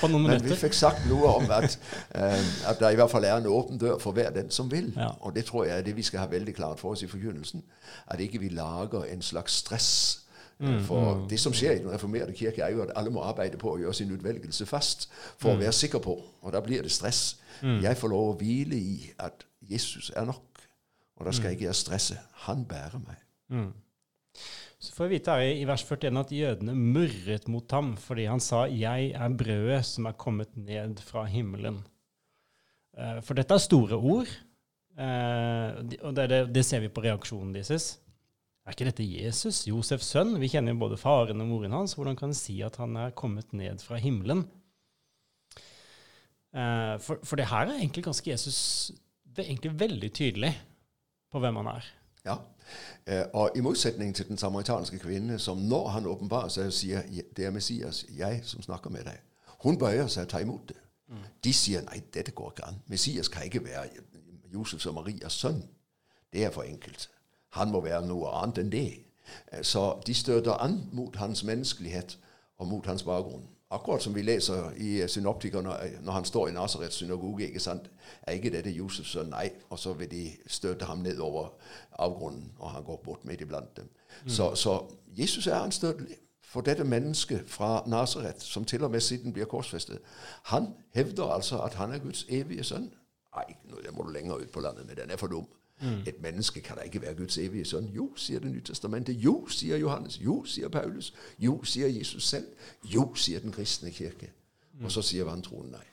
på 0.00 0.08
noen 0.08 0.22
Men 0.30 0.44
vi 0.46 0.56
fikk 0.56 0.72
sagt 0.72 1.02
noe 1.10 1.34
om 1.36 1.50
at, 1.52 1.74
eh, 2.16 2.46
at 2.70 2.78
det 2.80 2.92
i 2.94 2.96
hvert 2.96 3.12
fall 3.12 3.26
er 3.28 3.36
en 3.42 3.48
åpen 3.52 3.76
dør 3.82 3.98
for 4.00 4.16
hver 4.16 4.30
den 4.32 4.48
som 4.50 4.70
vil. 4.72 4.88
Ja. 4.96 5.10
Og 5.20 5.34
det 5.36 5.44
tror 5.50 5.66
jeg 5.68 5.76
er 5.78 5.84
det 5.84 5.92
vi 5.98 6.02
skal 6.06 6.22
ha 6.24 6.26
veldig 6.32 6.54
klart 6.56 6.80
for 6.80 6.96
oss 6.96 7.02
i 7.04 7.10
forkynnelsen. 7.10 7.60
At 8.08 8.20
ikke 8.24 8.40
vi 8.40 8.48
lager 8.56 9.04
en 9.12 9.22
slags 9.22 9.60
stress. 9.64 9.90
Eh, 10.16 10.20
Mm, 10.64 10.84
For 10.86 11.24
det 11.28 11.40
som 11.42 11.52
skjer 11.52 11.72
i 11.74 11.78
den 11.82 11.90
reformerte 11.90 12.32
kirke, 12.32 12.62
er 12.62 12.70
jo 12.70 12.82
at 12.84 12.92
alle 12.96 13.10
må 13.10 13.20
arbeide 13.26 13.58
på 13.58 13.72
å 13.74 13.78
gjøre 13.80 13.94
sin 13.98 14.12
utvelgelse 14.14 14.66
fast 14.70 15.08
for 15.36 15.50
Mm. 15.50 15.56
å 15.58 15.62
være 15.64 15.72
sikker 15.72 15.98
på. 15.98 16.14
Og 16.42 16.52
da 16.52 16.60
blir 16.60 16.80
det 16.82 16.92
stress. 16.94 17.34
Jeg 17.60 17.96
får 17.98 18.08
lov 18.08 18.28
å 18.30 18.38
hvile 18.38 18.76
i 18.78 19.10
at 19.18 19.44
Jesus 19.60 20.12
er 20.16 20.24
nok. 20.24 20.62
Og 21.18 21.26
da 21.26 21.32
skal 21.32 21.50
ikke 21.56 21.66
jeg 21.66 21.74
stresse. 21.74 22.16
Han 22.46 22.64
bærer 22.64 23.00
meg. 23.02 23.72
Så 24.84 24.92
får 24.92 25.08
vi 25.08 25.16
vite 25.16 25.32
her 25.32 25.46
i, 25.48 25.64
vers 25.64 25.82
41 25.88 26.18
at 26.20 26.32
jødene 26.36 26.74
murret 26.76 27.46
mot 27.48 27.72
ham 27.72 27.94
fordi 27.96 28.26
han 28.28 28.42
sa 28.44 28.66
'Jeg 28.68 29.14
er 29.16 29.36
brødet 29.40 29.84
som 29.88 30.06
er 30.06 30.12
kommet 30.12 30.56
ned 30.56 31.00
fra 31.00 31.24
himmelen'. 31.24 31.80
Eh, 32.98 33.20
for 33.20 33.34
dette 33.34 33.54
er 33.54 33.64
store 33.64 33.96
ord, 33.96 34.28
eh, 34.98 35.98
og 36.04 36.14
det 36.14 36.64
ser 36.64 36.80
vi 36.80 36.88
på 36.92 37.00
reaksjonen 37.00 37.54
deres. 37.54 37.98
Er 38.66 38.72
ikke 38.72 38.84
dette 38.84 39.04
Jesus, 39.04 39.66
Josefs 39.66 40.12
sønn? 40.12 40.38
Vi 40.40 40.48
kjenner 40.48 40.72
jo 40.72 40.84
både 40.84 40.96
faren 41.00 41.40
og 41.40 41.48
moren 41.48 41.72
hans. 41.72 41.94
Hvordan 41.94 42.16
kan 42.16 42.28
han 42.28 42.34
si 42.34 42.60
at 42.62 42.76
han 42.76 42.96
er 42.96 43.10
kommet 43.10 43.52
ned 43.52 43.80
fra 43.80 43.96
himmelen? 43.96 44.46
Eh, 46.54 46.98
for, 46.98 47.18
for 47.24 47.36
det 47.36 47.48
her 47.48 47.66
er 47.66 47.80
egentlig 47.80 48.04
ganske 48.04 48.30
Jesus 48.30 48.92
det 49.34 49.42
er 49.42 49.50
egentlig 49.50 49.80
veldig 49.80 50.12
tydelig 50.14 50.54
på 51.32 51.40
hvem 51.42 51.56
han 51.56 51.66
er. 51.66 51.86
Ja, 52.24 52.36
Eh, 53.06 53.22
Og 53.32 53.50
i 53.56 53.60
motsetning 53.60 54.14
til 54.14 54.28
den 54.28 54.38
samaritanske 54.38 54.98
kvinne, 54.98 55.38
som 55.38 55.58
når 55.58 55.88
han 55.88 56.06
åpenbarer 56.06 56.48
seg 56.48 56.66
og 56.66 56.72
sier 56.72 57.02
'Det 57.36 57.44
er 57.44 57.50
Messias, 57.50 58.06
jeg 58.16 58.40
som 58.44 58.62
snakker 58.62 58.90
med 58.90 59.04
deg', 59.04 59.20
hun 59.46 59.78
bøyer 59.78 60.06
seg 60.06 60.22
og 60.22 60.28
tar 60.28 60.38
imot 60.38 60.68
det. 60.68 60.76
De 61.44 61.52
sier 61.52 61.80
'Nei, 61.80 62.02
dette 62.14 62.32
går 62.32 62.50
ikke 62.50 62.64
an'. 62.64 62.82
Messias 62.86 63.28
kan 63.28 63.44
ikke 63.44 63.64
være 63.64 63.88
Josefs 64.52 64.86
og 64.86 64.94
Marias 64.94 65.32
sønn. 65.32 65.68
Det 66.32 66.44
er 66.44 66.50
for 66.50 66.62
enkelt. 66.62 67.10
Han 67.48 67.70
må 67.70 67.80
være 67.80 68.06
noe 68.06 68.28
annet 68.28 68.58
enn 68.58 68.72
det. 68.72 68.94
Så 69.62 70.02
de 70.06 70.14
støter 70.14 70.52
an 70.52 70.88
mot 70.92 71.16
hans 71.16 71.44
menneskelighet 71.44 72.18
og 72.58 72.66
mot 72.66 72.86
hans 72.86 73.02
bakgrunn. 73.02 73.48
Akkurat 73.74 74.02
som 74.02 74.14
vi 74.14 74.22
leser 74.22 74.70
i 74.76 75.00
eh, 75.02 75.08
synoptikerne 75.08 75.74
når 76.04 76.12
han 76.12 76.24
står 76.24 76.48
i 76.48 76.52
Nazarets 76.54 76.96
synagoge. 76.96 77.46
ikke 77.48 77.60
sant? 77.60 77.90
Er 78.22 78.38
ikke 78.38 78.52
dette 78.54 78.70
Josefs 78.70 79.10
sønn? 79.16 79.32
Nei. 79.34 79.48
Og 79.70 79.78
så 79.78 79.92
vil 79.98 80.10
de 80.10 80.24
støte 80.46 80.84
ham 80.84 81.02
ned 81.02 81.18
over 81.18 81.48
avgrunnen, 81.98 82.52
og 82.58 82.70
han 82.70 82.84
går 82.84 83.00
bort 83.04 83.24
midt 83.24 83.40
iblant 83.40 83.76
dem. 83.76 83.90
Så, 84.26 84.54
så 84.54 84.78
Jesus 85.16 85.46
er 85.46 85.56
anstøtelig 85.56 86.16
for 86.42 86.60
dette 86.60 86.84
mennesket 86.84 87.44
fra 87.50 87.82
Nazaret, 87.86 88.42
som 88.42 88.64
til 88.64 88.84
og 88.84 88.90
med 88.90 89.00
siden 89.00 89.32
blir 89.32 89.44
korsfestet. 89.44 89.98
Han 90.44 90.68
hevder 90.94 91.24
altså 91.24 91.58
at 91.58 91.74
han 91.74 91.92
er 91.92 91.98
Guds 91.98 92.26
evige 92.28 92.64
sønn. 92.64 92.92
Nei, 93.34 93.56
nå 93.66 93.82
må 93.92 94.06
du 94.06 94.12
lenger 94.14 94.34
ut 94.34 94.52
på 94.54 94.60
landet 94.60 94.86
med 94.86 94.96
den 94.96 95.10
er 95.10 95.16
for 95.16 95.26
dum. 95.26 95.48
Et 96.06 96.22
menneske 96.22 96.60
kan 96.60 96.76
da 96.76 96.82
ikke 96.86 97.02
være 97.02 97.14
Guds 97.14 97.38
evige 97.38 97.64
sønn. 97.64 97.88
Jo, 97.94 98.12
sier 98.16 98.40
Det 98.40 98.50
nye 98.52 98.62
testamentet. 98.62 99.16
Jo, 99.24 99.46
sier 99.50 99.76
Johannes. 99.76 100.20
Jo, 100.20 100.44
sier 100.44 100.68
Paulus. 100.68 101.12
Jo, 101.38 101.58
sier 101.64 101.88
Jesus 101.88 102.28
selv. 102.28 102.46
Jo, 102.84 103.14
sier 103.14 103.40
den 103.40 103.52
kristne 103.52 103.90
kirke. 103.90 104.30
Og 104.82 104.92
så 104.92 105.02
sier 105.02 105.24
vantroen 105.24 105.70
nei. 105.74 105.84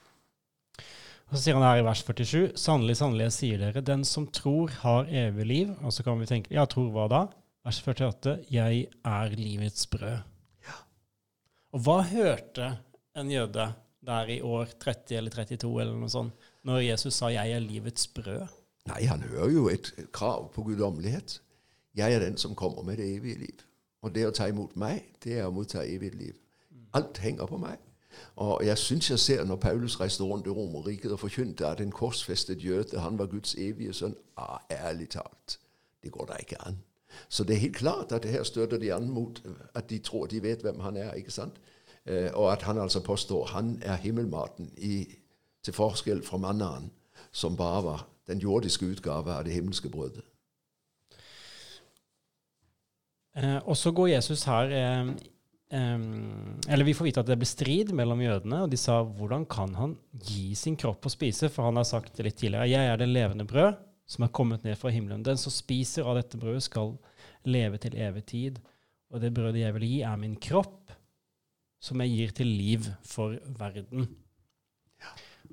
Og 1.31 1.37
så 1.37 1.43
sier 1.43 1.55
han 1.55 1.63
her 1.63 1.79
i 1.79 1.85
vers 1.87 2.03
47.: 2.03 2.51
Sannelig, 2.59 2.97
sannelig, 2.99 3.23
jeg 3.23 3.35
sier 3.37 3.61
dere, 3.61 3.81
den 3.81 4.03
som 4.05 4.27
tror, 4.27 4.71
har 4.81 5.07
evig 5.07 5.45
liv. 5.47 5.75
Og 5.81 5.93
så 5.93 6.03
kan 6.03 6.19
vi 6.19 6.29
tenke, 6.29 6.53
ja, 6.53 6.65
tror 6.65 6.89
hva 6.91 7.07
da? 7.11 7.21
Vers 7.65 7.81
48.: 7.81 8.37
Jeg 8.51 8.87
er 9.05 9.35
livets 9.37 9.87
brød. 9.87 10.17
Ja. 10.67 10.79
Og 11.73 11.85
hva 11.85 12.01
hørte 12.09 12.73
en 13.15 13.31
jøde 13.31 13.71
der 14.05 14.33
i 14.33 14.41
år 14.41 14.73
30 14.81 15.17
eller 15.17 15.31
32 15.31 15.81
eller 15.81 15.97
noe 15.97 16.09
sånt, 16.09 16.33
når 16.63 16.79
Jesus 16.91 17.13
sa 17.13 17.29
'Jeg 17.29 17.51
er 17.51 17.59
livets 17.59 18.07
brød'? 18.07 18.60
Nei, 18.89 19.03
han 19.05 19.21
hører 19.21 19.51
jo 19.51 19.67
et, 19.69 19.93
krav 20.13 20.51
på 20.53 20.63
guddommelighet. 20.63 21.41
Jeg 21.95 22.13
er 22.13 22.19
den 22.19 22.37
som 22.37 22.55
kommer 22.55 22.83
med 22.83 22.97
det 22.97 23.15
evige 23.15 23.39
liv. 23.39 23.65
Og 24.01 24.15
det 24.15 24.25
å 24.27 24.33
ta 24.33 24.47
imot 24.49 24.75
meg, 24.75 25.03
det 25.23 25.37
er 25.39 25.47
å 25.47 25.53
motta 25.53 25.83
evig 25.85 26.15
liv. 26.15 26.37
Alt 26.97 27.21
henger 27.21 27.45
på 27.45 27.59
meg. 27.61 27.77
Og 28.35 28.65
jeg 28.65 28.77
syns 28.77 29.09
jeg 29.09 29.19
ser 29.19 29.43
når 29.45 29.55
Paulus 29.55 29.99
reiste 29.99 30.23
rundt 30.23 30.47
i 30.47 30.49
Romerriket 30.49 31.11
og 31.11 31.19
forkynte 31.19 31.67
at 31.67 31.81
en 31.81 31.91
korsfestet 31.91 32.63
jøde 32.63 32.99
han 32.99 33.19
var 33.19 33.29
Guds 33.31 33.55
evige 33.55 33.93
sønn. 33.93 34.15
Ah, 34.37 34.59
ærlig 34.71 35.09
talt, 35.09 35.59
det 36.03 36.11
går 36.11 36.25
da 36.31 36.39
ikke 36.41 36.61
an. 36.67 36.81
Så 37.29 37.43
det 37.43 37.55
er 37.55 37.59
helt 37.59 37.75
klart 37.75 38.11
at 38.11 38.23
det 38.23 38.31
her 38.31 38.43
støtter 38.43 38.77
de 38.77 38.93
an 38.93 39.09
mot 39.09 39.43
at 39.75 39.89
de 39.89 39.99
tror 39.99 40.25
de 40.25 40.43
vet 40.43 40.61
hvem 40.61 40.79
han 40.79 40.97
er. 40.97 41.13
ikke 41.13 41.31
sant? 41.31 41.61
Eh, 42.05 42.31
og 42.33 42.51
at 42.51 42.61
han 42.61 42.77
altså 42.77 42.99
påstår 42.99 43.45
han 43.45 43.81
er 43.81 43.95
himmelmaten 43.95 44.71
i, 44.77 45.05
til 45.63 45.73
forskjell 45.73 46.23
fra 46.25 46.37
mannaen, 46.37 46.91
som 47.31 47.55
bare 47.55 47.81
var 47.85 48.05
den 48.29 48.39
jordiske 48.39 48.85
utgave 48.85 49.33
av 49.33 49.45
det 49.47 49.55
himmelske 49.55 49.89
brødet. 49.91 50.23
Eh, 53.35 53.59
og 53.63 53.77
så 53.79 53.93
går 53.95 54.11
Jesus 54.11 54.41
her 54.43 54.73
eh, 54.75 55.11
eh, 55.71 56.01
Eller 56.67 56.83
vi 56.83 56.95
får 56.97 57.07
vite 57.07 57.21
at 57.23 57.29
det 57.29 57.37
ble 57.39 57.47
strid 57.47 57.93
mellom 57.95 58.19
jødene, 58.19 58.65
og 58.65 58.73
de 58.73 58.79
sa 58.79 58.97
hvordan 59.07 59.45
kan 59.47 59.71
han 59.77 59.95
gi 60.27 60.51
sin 60.59 60.75
kropp 60.75 61.07
å 61.07 61.13
spise? 61.13 61.47
For 61.47 61.69
han 61.69 61.79
har 61.79 61.87
sagt 61.87 62.17
det 62.17 62.27
litt 62.27 62.39
tidligere. 62.41 62.67
Jeg 62.71 62.91
er 62.91 62.99
det 62.99 63.07
levende 63.07 63.47
brød 63.47 63.79
som 64.11 64.25
er 64.25 64.33
kommet 64.35 64.65
ned 64.67 64.75
fra 64.79 64.91
himmelen. 64.91 65.23
Den 65.23 65.39
som 65.39 65.53
spiser 65.55 66.07
av 66.07 66.19
dette 66.19 66.39
brødet, 66.39 66.65
skal 66.67 66.97
leve 67.47 67.79
til 67.79 67.95
evig 67.95 68.25
tid. 68.27 68.59
Og 69.11 69.23
det 69.23 69.31
brødet 69.35 69.63
jeg 69.63 69.75
vil 69.77 69.87
gi, 69.87 70.01
er 70.07 70.19
min 70.19 70.35
kropp, 70.35 70.91
som 71.81 72.03
jeg 72.03 72.11
gir 72.17 72.35
til 72.35 72.51
liv 72.51 72.91
for 73.07 73.39
verden. 73.57 74.09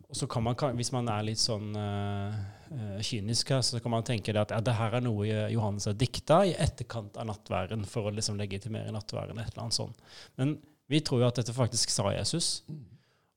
Og 0.09 0.17
så 0.17 0.27
kan 0.27 0.45
man, 0.45 0.57
Hvis 0.77 0.93
man 0.95 1.09
er 1.13 1.27
litt 1.27 1.41
sånn 1.41 1.75
eh, 1.77 3.01
kynisk, 3.05 3.51
her, 3.53 3.61
så 3.65 3.81
kan 3.85 3.93
man 3.93 4.07
tenke 4.07 4.33
at 4.33 4.55
ja, 4.55 4.61
det 4.65 4.77
her 4.79 4.97
er 4.97 5.05
noe 5.05 5.27
Johannes 5.53 5.89
har 5.89 5.99
dikta 6.01 6.43
i 6.49 6.55
etterkant 6.57 7.19
av 7.21 7.29
nattværen 7.29 7.85
for 7.89 8.09
å 8.09 8.15
liksom 8.17 8.41
legitimere 8.41 8.95
nattværen. 8.95 9.39
et 9.39 9.53
eller 9.53 9.67
annet 9.67 9.77
sånt. 9.77 10.01
Men 10.41 10.57
vi 10.89 11.03
tror 11.05 11.23
jo 11.23 11.29
at 11.29 11.41
dette 11.41 11.57
faktisk 11.57 11.93
sa 11.93 12.09
Jesus. 12.15 12.63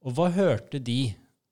Og 0.01 0.15
hva 0.15 0.29
hørte 0.31 0.79
de, 0.79 1.11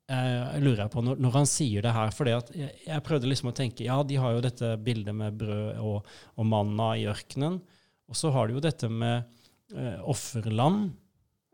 uh, 0.09 0.55
lurer 0.63 0.85
jeg 0.85 0.93
på, 0.93 1.03
når, 1.03 1.19
når 1.21 1.35
han 1.35 1.49
sier 1.49 1.83
det 1.83 1.91
her? 1.93 2.13
For 2.15 2.31
jeg, 2.31 2.69
jeg 2.85 3.05
prøvde 3.05 3.29
liksom 3.29 3.51
å 3.51 3.55
tenke 3.57 3.85
ja, 3.85 3.99
de 4.07 4.17
har 4.23 4.37
jo 4.37 4.45
dette 4.45 4.71
bildet 4.85 5.17
med 5.19 5.35
brød 5.41 5.83
og, 5.83 6.07
og 6.39 6.47
manna 6.47 6.93
i 6.97 7.05
ørkenen. 7.11 7.59
Og 8.09 8.17
så 8.17 8.31
har 8.33 8.47
de 8.47 8.55
jo 8.55 8.63
dette 8.63 8.89
med 8.89 9.27
eh, 9.75 9.99
offerlam. 9.99 10.87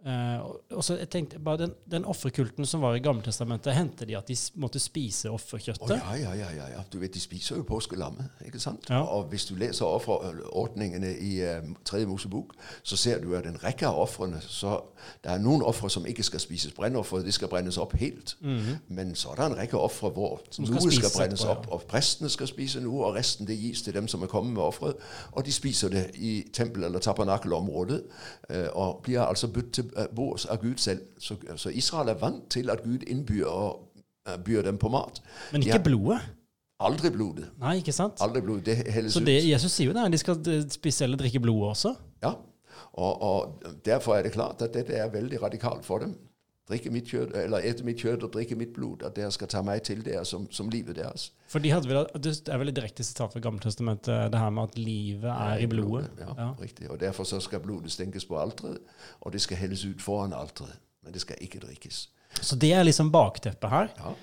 Eh, 0.05 0.39
og- 0.45 0.83
så 0.83 0.97
jeg 0.99 1.09
tenkte 1.09 1.39
bare 1.39 1.57
Den, 1.57 1.71
den 1.91 2.05
offerkulten 2.05 2.65
som 2.65 2.81
var 2.81 2.93
i 2.95 2.99
Gammeltestamentet, 2.99 3.73
hendte 3.73 4.05
de 4.05 4.17
at 4.17 4.27
de 4.27 4.35
måtte 4.55 4.79
spise 4.79 5.29
offerkjøttet? 5.31 5.81
Oh, 5.81 5.89
ja, 6.21 6.33
ja, 6.33 6.33
ja, 6.35 6.67
ja. 6.75 6.81
Du 6.93 6.99
vet, 6.99 7.13
de 7.13 7.19
spiser 7.19 7.55
jo 7.55 7.63
påskelammet, 7.63 8.25
ikke 8.45 8.59
sant? 8.59 8.85
Ja. 8.89 8.99
Og 9.01 9.23
hvis 9.31 9.45
du 9.45 9.55
leser 9.55 9.85
offerordningene 9.85 11.17
i 11.19 11.41
uh, 11.41 11.63
Tredje 11.85 12.05
Mosebok, 12.05 12.53
så 12.83 12.97
ser 12.97 13.19
du 13.21 13.33
at 13.35 13.45
en 13.45 13.57
rekke 13.63 13.87
av 13.87 13.97
ofrene 13.99 14.41
så 14.41 14.81
Det 15.23 15.31
er 15.31 15.37
noen 15.37 15.61
ofre 15.61 15.89
som 15.89 16.05
ikke 16.05 16.23
skal 16.23 16.39
spises 16.39 16.73
brennoffer, 16.73 17.17
de 17.23 17.31
skal 17.31 17.47
brennes 17.47 17.77
opp 17.77 17.93
helt. 17.93 18.35
Men 18.87 19.15
så 19.15 19.29
er 19.31 19.35
det 19.35 19.45
en 19.45 19.57
rekke 19.57 19.77
ofre 19.77 20.09
hvor 20.09 20.39
Som 20.49 20.65
noe 20.65 20.81
skal 20.81 20.91
skal 20.91 21.11
brennes 21.19 21.41
etterpå, 21.43 21.51
opp, 21.57 21.67
og 21.71 21.81
prestene 21.87 22.29
skal 22.29 22.47
spise 22.47 22.81
noe, 22.81 23.05
og 23.05 23.15
resten 23.15 23.45
det 23.47 23.57
gis 23.59 23.81
til 23.81 23.93
dem 23.93 24.07
som 24.07 24.23
er 24.23 24.27
kommet 24.27 24.53
med 24.53 24.63
offeret. 24.63 24.95
Og 25.31 25.45
de 25.45 25.51
spiser 25.51 25.89
det 25.89 26.11
i 26.15 26.43
tempel- 26.53 26.83
eller 26.83 26.99
tabernakelområdet, 26.99 28.03
uh, 28.49 28.67
og 28.73 29.01
blir 29.03 29.21
altså 29.21 29.47
budt 29.47 29.71
til 29.73 29.91
bords 30.15 30.45
av 30.45 30.61
Gud 30.61 30.77
selv. 30.81 30.99
Så, 31.19 31.37
så 31.55 31.69
Israel 31.69 32.11
er 32.11 32.19
vant 32.21 32.49
til 32.51 32.69
at 32.69 32.83
Gud 32.83 33.05
innbyr 33.07 33.45
og 33.45 34.01
eh, 34.27 34.37
byr 34.45 34.65
dem 34.67 34.77
på 34.81 34.91
mat. 34.93 35.21
Men 35.53 35.63
ikke 35.65 35.83
blodet? 35.89 36.19
Aldri 36.83 37.09
blodet. 37.09 37.47
Nei, 37.61 37.77
ikke 37.79 37.93
sant? 37.95 38.19
Aldri 38.23 38.41
blodet, 38.43 38.65
Det 38.65 38.91
helles 38.91 39.13
Så 39.15 39.21
det 39.23 39.37
Jesus 39.47 39.71
sier 39.71 39.93
jo 39.93 39.95
er 39.95 40.11
de 40.11 40.19
skal 40.19 40.41
eh, 40.51 40.65
spise 40.71 41.07
eller 41.07 41.19
drikke 41.21 41.39
blodet 41.39 41.69
også. 41.71 41.95
Ja. 42.23 42.33
Og, 42.95 43.21
og 43.21 43.75
derfor 43.85 44.15
er 44.17 44.27
det 44.27 44.33
klart 44.35 44.61
at 44.63 44.73
dette 44.75 44.95
er 44.95 45.11
veldig 45.11 45.41
radikalt 45.41 45.85
for 45.87 46.03
dem. 46.03 46.15
Drikke 46.69 46.89
mitt 46.89 47.05
kjøtt, 47.05 47.35
eller 47.37 47.61
ete 47.61 47.83
mitt 47.85 47.99
kjøtt 48.01 48.23
og 48.25 48.31
drikke 48.33 48.55
mitt 48.57 48.71
blod. 48.73 49.03
At 49.05 49.13
dere 49.15 49.29
skal 49.31 49.47
ta 49.47 49.61
meg 49.61 49.83
til 49.85 49.99
dere 50.05 50.23
som, 50.25 50.47
som 50.51 50.69
livet 50.73 50.95
deres. 50.97 51.27
For 51.47 51.59
de 51.61 51.69
vel, 51.69 52.07
Det 52.17 52.47
er 52.49 52.57
vel 52.57 52.69
et 52.71 52.75
direkte 52.75 53.03
sitat 53.05 53.33
fra 53.33 53.39
Gammeltestamentet, 53.39 54.31
det 54.33 54.39
her 54.39 54.49
med 54.49 54.63
at 54.63 54.77
livet 54.77 55.29
er 55.29 55.57
i 55.61 55.67
blodet. 55.69 56.09
Ja, 56.19 56.33
Ja. 56.37 56.53
riktig. 56.61 56.89
Og 56.89 56.99
derfor 56.99 57.23
så 57.23 57.39
skal 57.39 57.59
blodet 57.59 57.91
stenkes 57.91 58.25
på 58.25 58.39
alteret, 58.41 58.77
og 59.21 59.31
det 59.33 59.41
skal 59.41 59.57
helles 59.57 59.85
ut 59.85 60.01
foran 60.01 60.33
alteret. 60.33 60.73
Men 61.03 61.13
det 61.13 61.21
skal 61.21 61.35
ikke 61.41 61.59
drikkes. 61.59 62.09
Så 62.41 62.55
det 62.55 62.73
er 62.73 62.83
liksom 62.83 63.11
bakteppet 63.11 63.69
her. 63.69 63.87
Ja. 63.97 64.13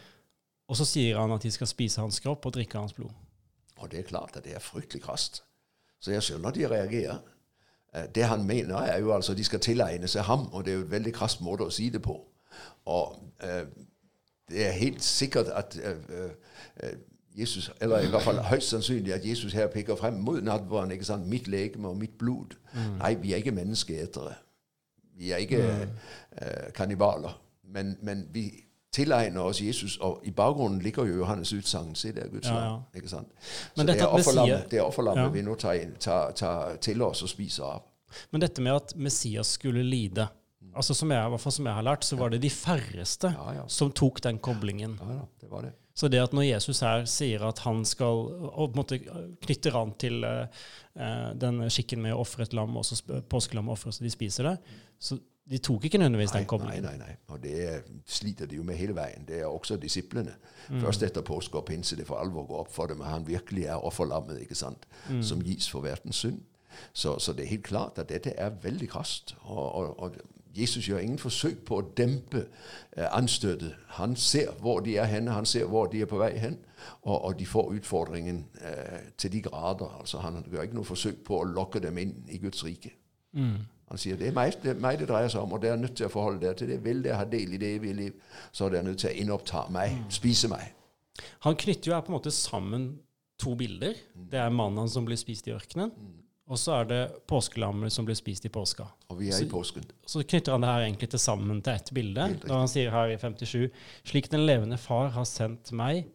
Og 0.68 0.76
så 0.76 0.84
sier 0.84 1.18
han 1.20 1.30
at 1.32 1.42
de 1.42 1.50
skal 1.50 1.66
spise 1.66 2.00
hans 2.00 2.18
kropp 2.20 2.46
og 2.46 2.52
drikke 2.54 2.78
hans 2.78 2.92
blod. 2.92 3.10
Og 3.78 3.90
det 3.90 3.98
er 3.98 4.02
klart 4.02 4.36
at 4.36 4.44
det 4.44 4.54
er 4.54 4.58
fryktelig 4.58 5.02
krast. 5.02 5.42
Så 6.00 6.10
jeg 6.10 6.22
skjønner 6.22 6.48
at 6.48 6.54
de 6.54 6.66
reagerer. 6.68 7.18
Eh, 7.94 8.06
Det 8.14 8.24
han 8.24 8.44
mener, 8.46 8.76
er 8.76 8.98
jo 9.00 9.12
altså 9.12 9.32
at 9.32 9.38
de 9.38 9.44
skal 9.44 9.60
tilegne 9.60 10.08
seg 10.08 10.22
ham, 10.22 10.48
og 10.52 10.64
det 10.64 10.72
er 10.72 10.76
jo 10.78 10.84
et 10.84 10.90
veldig 10.90 11.12
krast 11.14 11.40
måte 11.40 11.60
å 11.66 11.70
si 11.70 11.88
det 11.88 12.02
på. 12.02 12.18
Og 12.84 13.16
eh, 13.42 13.64
det 14.50 14.66
er 14.66 14.70
helt 14.70 15.04
sikkert 15.04 15.46
at 15.46 15.78
eh, 15.82 16.30
eh, 16.82 16.96
Jesus, 17.38 17.70
eller 17.80 18.00
i 18.04 18.06
hvert 18.12 18.22
fall 18.22 18.36
høyst 18.44 18.68
sannsynlig 18.68 19.14
at 19.14 19.28
Jesus 19.28 19.52
her 19.52 19.66
peker 19.72 19.96
frem 19.96 20.14
mot 20.20 20.42
nattverden. 20.44 20.90
ikke 20.90 21.04
sant? 21.04 21.26
Mitt 21.26 21.48
legeme 21.48 21.88
og 21.88 21.96
mitt 21.96 22.18
blod. 22.18 22.56
Nei, 22.98 23.14
vi 23.14 23.32
er 23.32 23.36
ikke 23.36 23.54
menneskeetere. 23.56 24.34
Vi 25.16 25.30
er 25.30 25.36
ikke 25.36 25.62
eh, 26.42 26.72
kannibaler. 26.74 27.40
Men, 27.64 27.96
men 28.02 28.26
vi 28.32 28.50
tilegner 28.92 29.40
oss 29.40 29.62
Jesus, 29.62 29.96
og 29.96 30.20
i 30.24 30.30
bakgrunnen 30.30 30.82
ligger 30.82 31.04
jo 31.04 31.24
Johannes' 31.24 31.54
utsagn. 31.56 31.94
Se 31.94 32.12
der, 32.12 32.28
Guds 32.28 32.48
Ja, 32.48 32.58
ja. 32.64 32.76
Ikke 32.94 33.08
sant? 33.08 33.28
Så 33.76 33.82
dette 33.82 33.92
det 33.92 34.02
er 34.02 34.06
offerlammet, 34.08 34.72
er 34.72 35.22
Ja. 35.22 35.28
vi 35.28 35.42
nå 35.42 35.54
tar, 35.54 35.72
inn, 35.72 35.94
tar, 36.00 36.32
tar 36.32 36.76
til 36.76 37.02
oss 37.02 37.22
og 37.22 37.28
spiser 37.28 37.64
av. 37.64 37.82
Men 38.30 38.40
dette 38.40 38.62
med 38.62 38.72
at 38.72 38.92
Messias 38.96 39.46
skulle 39.46 39.82
lide 39.82 40.28
altså 40.74 40.94
som 40.94 41.10
jeg, 41.10 41.40
som 41.40 41.66
jeg 41.66 41.74
har 41.74 41.82
lært, 41.86 42.04
så 42.04 42.16
var 42.16 42.30
det 42.30 42.40
de 42.42 42.50
færreste 42.50 43.32
Ja, 43.34 43.52
ja. 43.60 43.64
som 43.68 43.92
tok 43.92 44.20
den 44.24 44.38
koblingen. 44.38 44.98
Ja, 45.00 45.20
det 45.40 45.50
var 45.50 45.62
det. 45.62 45.72
Så 45.94 46.08
det 46.08 46.22
at 46.22 46.32
når 46.32 46.46
Jesus 46.48 46.80
her 46.80 47.04
sier 47.04 47.42
at 47.44 47.58
han 47.66 47.82
skal 47.84 48.22
og 48.48 48.76
måte 48.78 48.96
knytter 49.44 49.74
an 49.76 49.92
til 50.00 50.24
eh, 50.24 50.46
den 51.36 51.60
skikken 51.68 52.00
med 52.00 52.14
å 52.14 52.22
ofre 52.24 52.46
et 52.46 52.54
lam, 52.56 52.76
og 52.80 52.84
så 52.88 52.96
påskelam 53.28 53.68
ofres, 53.68 54.00
og 54.00 54.06
de 54.08 54.10
spiser 54.14 54.48
det, 54.48 54.56
så 54.98 55.18
de 55.52 55.58
tok 55.58 55.84
ikke 55.84 55.98
nødvendigvis 55.98 56.32
den 56.32 56.46
koblingen. 56.48 56.84
nei, 56.86 56.94
nei. 56.96 57.08
nei. 57.10 57.16
Og 57.28 57.40
det 57.42 57.52
er- 57.68 57.82
sliter 58.06 58.46
de 58.46 58.56
jo 58.56 58.62
med 58.64 58.76
hele 58.78 58.94
veien. 58.94 59.26
Det 59.26 59.40
er 59.40 59.46
også 59.50 59.76
disiplene. 59.76 60.32
Mm. 60.70 60.80
Først 60.80 61.02
etter 61.02 61.20
påske 61.26 61.58
og 61.58 61.66
pinse 61.66 61.96
det 61.96 62.06
for 62.06 62.16
alvor 62.22 62.46
går 62.46 62.60
opp 62.60 62.72
for 62.72 62.86
dem 62.86 63.02
at 63.02 63.08
han 63.10 63.26
virkelig 63.26 63.64
er 63.66 63.82
offerlammet 63.84 64.40
ikke 64.40 64.54
sant? 64.54 64.86
Mm. 65.10 65.22
som 65.22 65.42
gis 65.42 65.68
for 65.68 65.80
verdens 65.82 66.16
synd. 66.16 66.40
Så, 66.94 67.18
så 67.18 67.32
det 67.36 67.44
er 67.44 67.48
helt 67.56 67.64
klart 67.68 67.98
at 67.98 68.08
dette 68.08 68.32
er 68.38 68.50
veldig 68.62 68.88
krast. 68.88 69.34
Og, 69.42 69.74
og, 69.74 70.00
og 70.00 70.16
Jesus 70.56 70.88
gjør 70.88 70.98
ingen 70.98 71.18
forsøk 71.18 71.64
på 71.64 71.78
å 71.80 71.84
dempe 71.96 72.44
eh, 72.96 73.08
anstøtet. 73.08 73.74
Han 73.98 74.16
ser 74.16 74.52
hvor 74.60 74.80
de 74.84 74.96
er 75.00 75.08
henne, 75.08 75.32
han 75.32 75.46
ser 75.48 75.68
hvor 75.70 75.86
de 75.92 76.02
er 76.04 76.10
på 76.10 76.20
vei 76.20 76.32
hen, 76.38 76.58
og, 77.02 77.14
og 77.24 77.38
de 77.38 77.46
får 77.46 77.70
utfordringen 77.78 78.44
eh, 78.60 79.12
til 79.16 79.32
de 79.32 79.42
grader. 79.42 79.98
Altså 80.00 80.18
Han 80.18 80.44
gjør 80.50 80.66
ikke 80.68 80.80
noe 80.80 80.88
forsøk 80.88 81.22
på 81.24 81.40
å 81.40 81.48
lokke 81.48 81.80
dem 81.80 81.98
inn 81.98 82.16
i 82.28 82.40
Guds 82.42 82.64
rike. 82.64 82.92
Mm. 83.32 83.62
Han 83.92 84.00
sier 84.00 84.16
det 84.16 84.30
er 84.30 84.36
meg 84.36 84.54
det, 84.62 84.72
er 84.72 84.80
meg 84.80 85.00
det 85.00 85.08
dreier 85.10 85.28
seg 85.32 85.44
om, 85.44 85.52
og 85.52 85.62
dere 85.62 85.76
er 85.76 85.82
nødt 85.82 85.96
til 86.00 86.08
å 86.08 86.12
forholde 86.12 86.40
dere 86.44 86.56
til 86.56 86.70
det. 86.72 86.78
Vil 86.84 87.02
dere 87.04 87.20
ha 87.20 87.28
del 87.28 87.56
i 87.56 87.60
det 87.60 87.74
evige 87.76 87.98
liv, 87.98 88.36
så 88.52 88.66
er 88.66 88.76
dere 88.76 88.88
nødt 88.88 89.02
til 89.04 89.10
å 89.10 89.16
innoppta 89.24 89.66
meg, 89.72 89.98
spise 90.12 90.48
meg. 90.52 90.70
Han 91.44 91.58
knytter 91.60 91.90
jo 91.90 91.96
her 91.96 92.04
på 92.04 92.12
en 92.12 92.16
måte 92.16 92.32
sammen 92.32 92.86
to 93.42 93.52
bilder. 93.58 93.98
Det 94.14 94.40
er 94.40 94.54
mannen 94.54 94.88
som 94.88 95.04
blir 95.04 95.20
spist 95.20 95.48
i 95.48 95.52
ørkenen, 95.52 95.92
og 96.48 96.58
så 96.58 96.80
er 96.80 96.88
det 96.90 97.00
påskelammet 97.30 97.92
som 97.94 98.04
blir 98.04 98.16
spist 98.18 98.44
i 98.44 98.50
påska. 98.52 98.86
Og 99.10 99.18
vi 99.18 99.28
er 99.28 99.32
Så- 99.38 99.44
i 99.44 99.48
påsken. 99.48 99.84
Så 100.06 100.22
knytter 100.26 100.52
han 100.52 100.60
det 100.60 100.68
her 100.68 100.80
egentlig 100.86 101.10
til 101.10 101.18
sammen 101.18 101.62
til 101.62 101.72
ett 101.72 101.90
bilde. 101.94 102.14
Da. 102.40 102.48
Når 102.48 102.58
han 102.58 102.68
sier 102.68 102.90
her 102.90 103.06
i 103.12 103.16
57 103.16 103.70
Slik 104.04 104.28
den 104.30 104.46
levende 104.46 104.78
far 104.78 105.08
har 105.10 105.24
sendt 105.24 105.72
meg, 105.72 106.06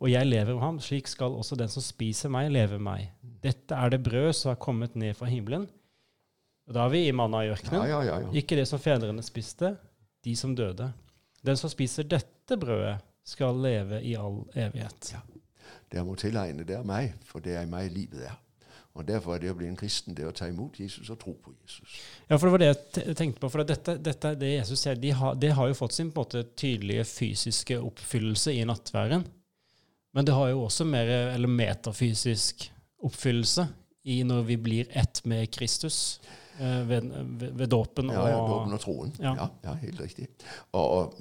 og 0.00 0.08
jeg 0.10 0.26
lever 0.26 0.52
av 0.54 0.60
ham, 0.60 0.78
slik 0.80 1.06
skal 1.06 1.30
også 1.38 1.56
den 1.56 1.68
som 1.68 1.82
spiser 1.82 2.28
meg, 2.28 2.50
leve 2.50 2.78
meg. 2.80 3.10
Dette 3.42 3.72
er 3.76 3.90
det 3.90 4.02
brød 4.02 4.32
som 4.34 4.50
har 4.50 4.56
kommet 4.56 4.96
ned 4.96 5.14
fra 5.14 5.26
himmelen. 5.26 5.68
Og 6.66 6.74
da 6.74 6.84
er 6.84 6.88
vi 6.90 7.06
i 7.08 7.12
manna 7.12 7.44
i 7.44 7.48
ørkenen. 7.52 7.86
ja, 7.88 8.00
ja. 8.02 8.18
ja. 8.20 8.30
Ikke 8.32 8.56
det 8.56 8.66
som 8.68 8.78
fedrene 8.78 9.22
spiste, 9.22 9.76
de 10.24 10.34
som 10.36 10.54
døde. 10.54 10.92
Den 11.44 11.56
som 11.56 11.70
spiser 11.70 12.02
dette 12.02 12.56
brødet, 12.58 12.98
skal 13.24 13.54
leve 13.60 14.02
i 14.02 14.14
all 14.16 14.42
evighet. 14.56 15.12
Ja. 15.12 15.20
Dere 15.92 16.04
må 16.04 16.16
tilegne 16.16 16.64
dere 16.64 16.84
meg, 16.84 17.12
for 17.24 17.40
det 17.40 17.54
er 17.56 17.62
i 17.62 17.66
meg 17.70 17.90
livet 17.92 18.22
er. 18.24 18.36
Og 18.98 19.06
Derfor 19.06 19.36
er 19.36 19.42
det 19.44 19.52
å 19.52 19.56
bli 19.58 19.68
en 19.70 19.78
kristen 19.78 20.16
det 20.16 20.26
å 20.26 20.34
ta 20.34 20.48
imot 20.50 20.80
Jesus 20.80 21.06
og 21.14 21.20
tro 21.20 21.36
på 21.38 21.52
Jesus. 21.54 21.98
Ja, 22.26 22.34
for 22.34 22.48
det 22.48 22.54
var 22.54 22.62
det 22.62 22.70
jeg 22.70 23.16
tenkte 23.18 23.42
på. 23.44 23.50
For 23.52 23.62
dette, 23.66 23.94
dette, 24.02 24.32
det 24.40 24.50
Jesus 24.56 24.82
sier, 24.82 24.98
de 24.98 25.12
har, 25.14 25.36
det 25.38 25.52
har 25.54 25.70
jo 25.70 25.76
fått 25.78 25.94
sin 25.94 26.10
på 26.10 26.24
en 26.24 26.26
måte 26.26 26.42
tydelige 26.58 27.04
fysiske 27.06 27.78
oppfyllelse 27.78 28.56
i 28.58 28.64
nattværen. 28.66 29.22
Men 30.16 30.26
det 30.26 30.34
har 30.34 30.50
jo 30.50 30.64
også 30.64 30.86
mer 30.88 31.12
eller 31.36 31.52
metafysisk 31.52 32.66
oppfyllelse 33.06 33.68
i 34.10 34.22
når 34.26 34.42
vi 34.48 34.58
blir 34.58 34.90
ett 34.98 35.22
med 35.28 35.46
Kristus 35.54 36.18
ved, 36.58 37.00
ved, 37.40 37.52
ved 37.52 37.66
dåpen. 37.66 38.10
Ja, 38.10 38.26
ja, 38.26 38.36
dåpen 38.36 38.72
og 38.72 38.80
troen. 38.80 39.14
Ja. 39.20 39.34
Ja. 39.34 39.46
ja, 39.64 39.74
helt 39.74 40.00
riktig. 40.00 40.28
Og, 40.72 40.90
og 40.90 41.14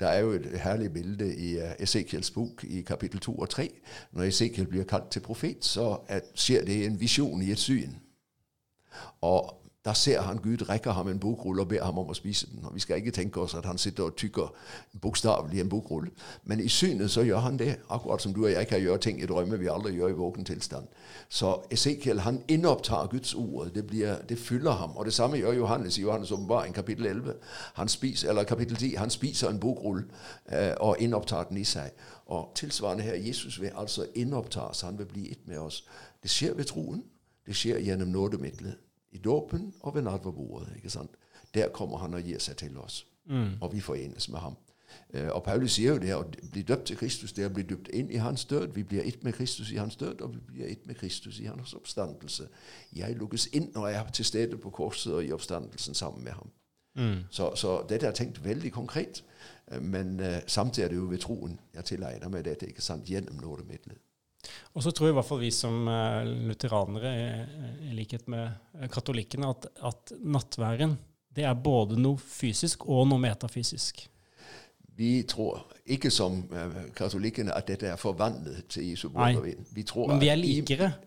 der 0.00 0.08
er 0.08 0.18
jo 0.18 0.32
et 0.38 0.60
herlig 0.60 0.92
bilde 0.92 1.28
i 1.36 1.58
Esekiels 1.78 2.30
bok 2.30 2.64
i 2.64 2.80
kapittel 2.80 3.20
2 3.20 3.34
og 3.34 3.48
3. 3.50 3.68
Når 4.12 4.22
Esekiel 4.22 4.66
blir 4.66 4.84
kalt 4.84 5.10
til 5.10 5.20
profet, 5.20 5.64
så 5.64 5.96
er, 6.08 6.20
skjer 6.34 6.64
det 6.64 6.86
en 6.86 7.00
visjon 7.00 7.42
i 7.42 7.50
et 7.50 7.58
syn. 7.58 7.96
Og 9.20 9.54
der 9.86 9.92
ser 9.92 10.20
han 10.20 10.38
Gud 10.38 10.68
rekker 10.68 10.92
ham 10.92 11.08
en 11.08 11.18
bokrulle 11.18 11.62
og 11.62 11.68
ber 11.68 11.84
ham 11.84 11.98
om 11.98 12.08
å 12.10 12.14
spise 12.14 12.46
den. 12.46 12.64
Og 12.64 12.74
Vi 12.74 12.80
skal 12.80 12.96
ikke 12.96 13.10
tenke 13.10 13.40
oss 13.40 13.54
at 13.54 13.64
han 13.64 13.78
sitter 13.78 14.04
og 14.04 14.16
tykker 14.16 14.52
bokstavelig 15.00 15.60
en 15.60 15.68
bokrulle. 15.68 16.10
Men 16.44 16.60
i 16.60 16.68
synet 16.68 17.10
så 17.10 17.22
gjør 17.22 17.38
han 17.38 17.58
det, 17.58 17.76
akkurat 17.90 18.22
som 18.22 18.34
du 18.34 18.44
og 18.44 18.52
jeg 18.52 18.66
kan 18.66 18.80
gjøre 18.80 18.98
ting 18.98 19.22
i 19.22 19.26
drømme 19.26 19.58
vi 19.58 19.66
aldri 19.70 19.92
gjør 19.94 20.08
i 20.08 20.12
våken 20.18 20.44
tilstand. 20.44 20.86
Så 21.28 21.62
Esekiel 21.70 22.20
han 22.20 22.42
innopptar 22.48 23.06
Guds 23.06 23.34
ord. 23.34 23.70
Det, 23.74 23.86
blir, 23.86 24.16
det 24.28 24.38
fyller 24.38 24.70
ham. 24.70 24.96
Og 24.96 25.04
det 25.04 25.14
samme 25.14 25.36
gjør 25.36 25.52
Johannes 25.52 25.98
i 25.98 26.02
Johannes 26.02 26.32
åpenbaring 26.32 26.74
kapittel 26.74 27.06
11. 27.06 27.34
Han 27.74 27.88
spiser, 27.88 28.28
eller 28.28 28.44
kapittel 28.44 28.76
10. 28.76 28.94
Han 28.94 29.10
spiser 29.10 29.48
en 29.48 29.60
bokrulle 29.60 30.04
eh, 30.52 30.74
og 30.80 30.96
innopptar 30.98 31.44
den 31.44 31.56
i 31.56 31.64
seg. 31.64 31.90
Og 32.26 32.52
tilsvarende 32.54 33.02
her, 33.02 33.14
Jesus 33.14 33.60
vil 33.60 33.70
altså 33.76 34.06
innopptas. 34.14 34.80
Han 34.80 34.98
vil 34.98 35.06
bli 35.06 35.30
ett 35.30 35.46
med 35.46 35.58
oss. 35.58 35.84
Det 36.22 36.30
skjer 36.30 36.54
ved 36.54 36.64
troen. 36.64 37.04
Det 37.46 37.56
skjer 37.56 37.78
gjennom 37.78 38.08
nådemiddelet. 38.08 38.74
I 39.16 39.22
dåpen 39.24 39.72
og 39.80 39.94
ved 39.96 40.04
nadverbordet. 40.06 40.76
ikke 40.76 40.92
sant? 40.92 41.16
Der 41.54 41.68
kommer 41.72 41.98
han 42.04 42.14
og 42.14 42.22
gir 42.22 42.38
seg 42.42 42.56
til 42.60 42.78
oss. 42.78 43.06
Og 43.60 43.72
vi 43.72 43.80
forenes 43.80 44.28
med 44.28 44.38
ham. 44.44 44.56
Eh, 45.10 45.28
Og 45.28 45.42
Paulus 45.42 45.72
sier 45.72 45.94
jo 45.94 45.98
det 45.98 46.14
å 46.14 46.24
bli 46.52 46.62
døpt 46.62 46.86
til 46.90 46.96
Kristus, 46.96 47.32
det 47.32 47.46
å 47.46 47.52
bli 47.52 47.62
døpt 47.62 47.88
inn 47.88 48.10
i 48.10 48.20
hans 48.22 48.44
død. 48.44 48.68
Vi 48.74 48.82
blir 48.82 49.06
ett 49.06 49.24
med 49.24 49.34
Kristus 49.34 49.70
i 49.70 49.76
hans 49.76 49.96
død, 49.96 50.20
og 50.20 50.34
vi 50.34 50.40
blir 50.46 50.66
ett 50.66 50.86
med 50.86 50.96
Kristus 50.96 51.40
i 51.40 51.44
hans 51.46 51.74
oppstandelse. 51.74 52.48
Jeg 52.96 53.16
lukkes 53.16 53.48
inn 53.52 53.70
når 53.74 53.88
jeg 53.88 54.00
er 54.00 54.10
til 54.10 54.24
stede 54.24 54.58
på 54.58 54.70
korset 54.70 55.12
og 55.14 55.24
i 55.24 55.32
oppstandelsen 55.32 55.94
sammen 55.94 56.24
med 56.24 56.32
ham. 56.32 56.50
Mm. 56.96 57.22
Så, 57.30 57.54
så 57.54 57.86
dette 57.88 58.06
er 58.06 58.16
tenkt 58.16 58.44
veldig 58.44 58.72
konkret, 58.72 59.24
eh, 59.68 59.82
men 59.82 60.20
uh, 60.20 60.38
samtidig 60.46 60.84
er 60.84 60.88
det 60.88 60.96
jo 60.96 61.10
ved 61.10 61.18
troen 61.18 61.58
jeg 61.74 61.84
tilegner 61.84 62.28
meg 62.28 62.44
dette 62.44 62.66
ikke 62.66 62.82
sant, 62.82 63.04
gjennom 63.10 63.36
nådemiddelet. 63.42 63.98
Og 64.74 64.82
så 64.82 64.90
tror 64.92 65.08
i 65.08 65.12
hvert 65.16 65.28
fall 65.28 65.40
vi 65.40 65.50
som 65.50 65.88
eh, 65.88 66.24
lutheranere, 66.48 67.12
i, 67.16 67.90
i 67.90 67.94
likhet 67.96 68.28
med 68.28 68.50
eh, 68.80 68.88
katolikkene, 68.88 69.48
at, 69.54 69.66
at 69.84 70.12
nattværen 70.24 70.98
det 71.36 71.44
er 71.44 71.54
både 71.54 71.98
noe 72.00 72.16
fysisk 72.18 72.86
og 72.88 73.08
noe 73.10 73.20
metafysisk. 73.20 74.06
Vi 74.96 75.22
tror 75.28 75.66
ikke 75.92 76.08
som 76.10 76.38
eh, 76.56 76.76
katolikkene 76.96 77.52
at 77.52 77.66
dette 77.68 77.86
er 77.92 77.98
forvandlet 78.00 78.62
til 78.72 78.86
Jesu 78.90 79.10
brød 79.12 79.36
og 79.36 79.44
vin. 79.44 79.66
Vi 79.76 79.82
tror 79.82 80.06
Men 80.08 80.20
vi 80.20 80.28
er 80.28 80.32
at 80.32 80.38
i- 80.38 80.54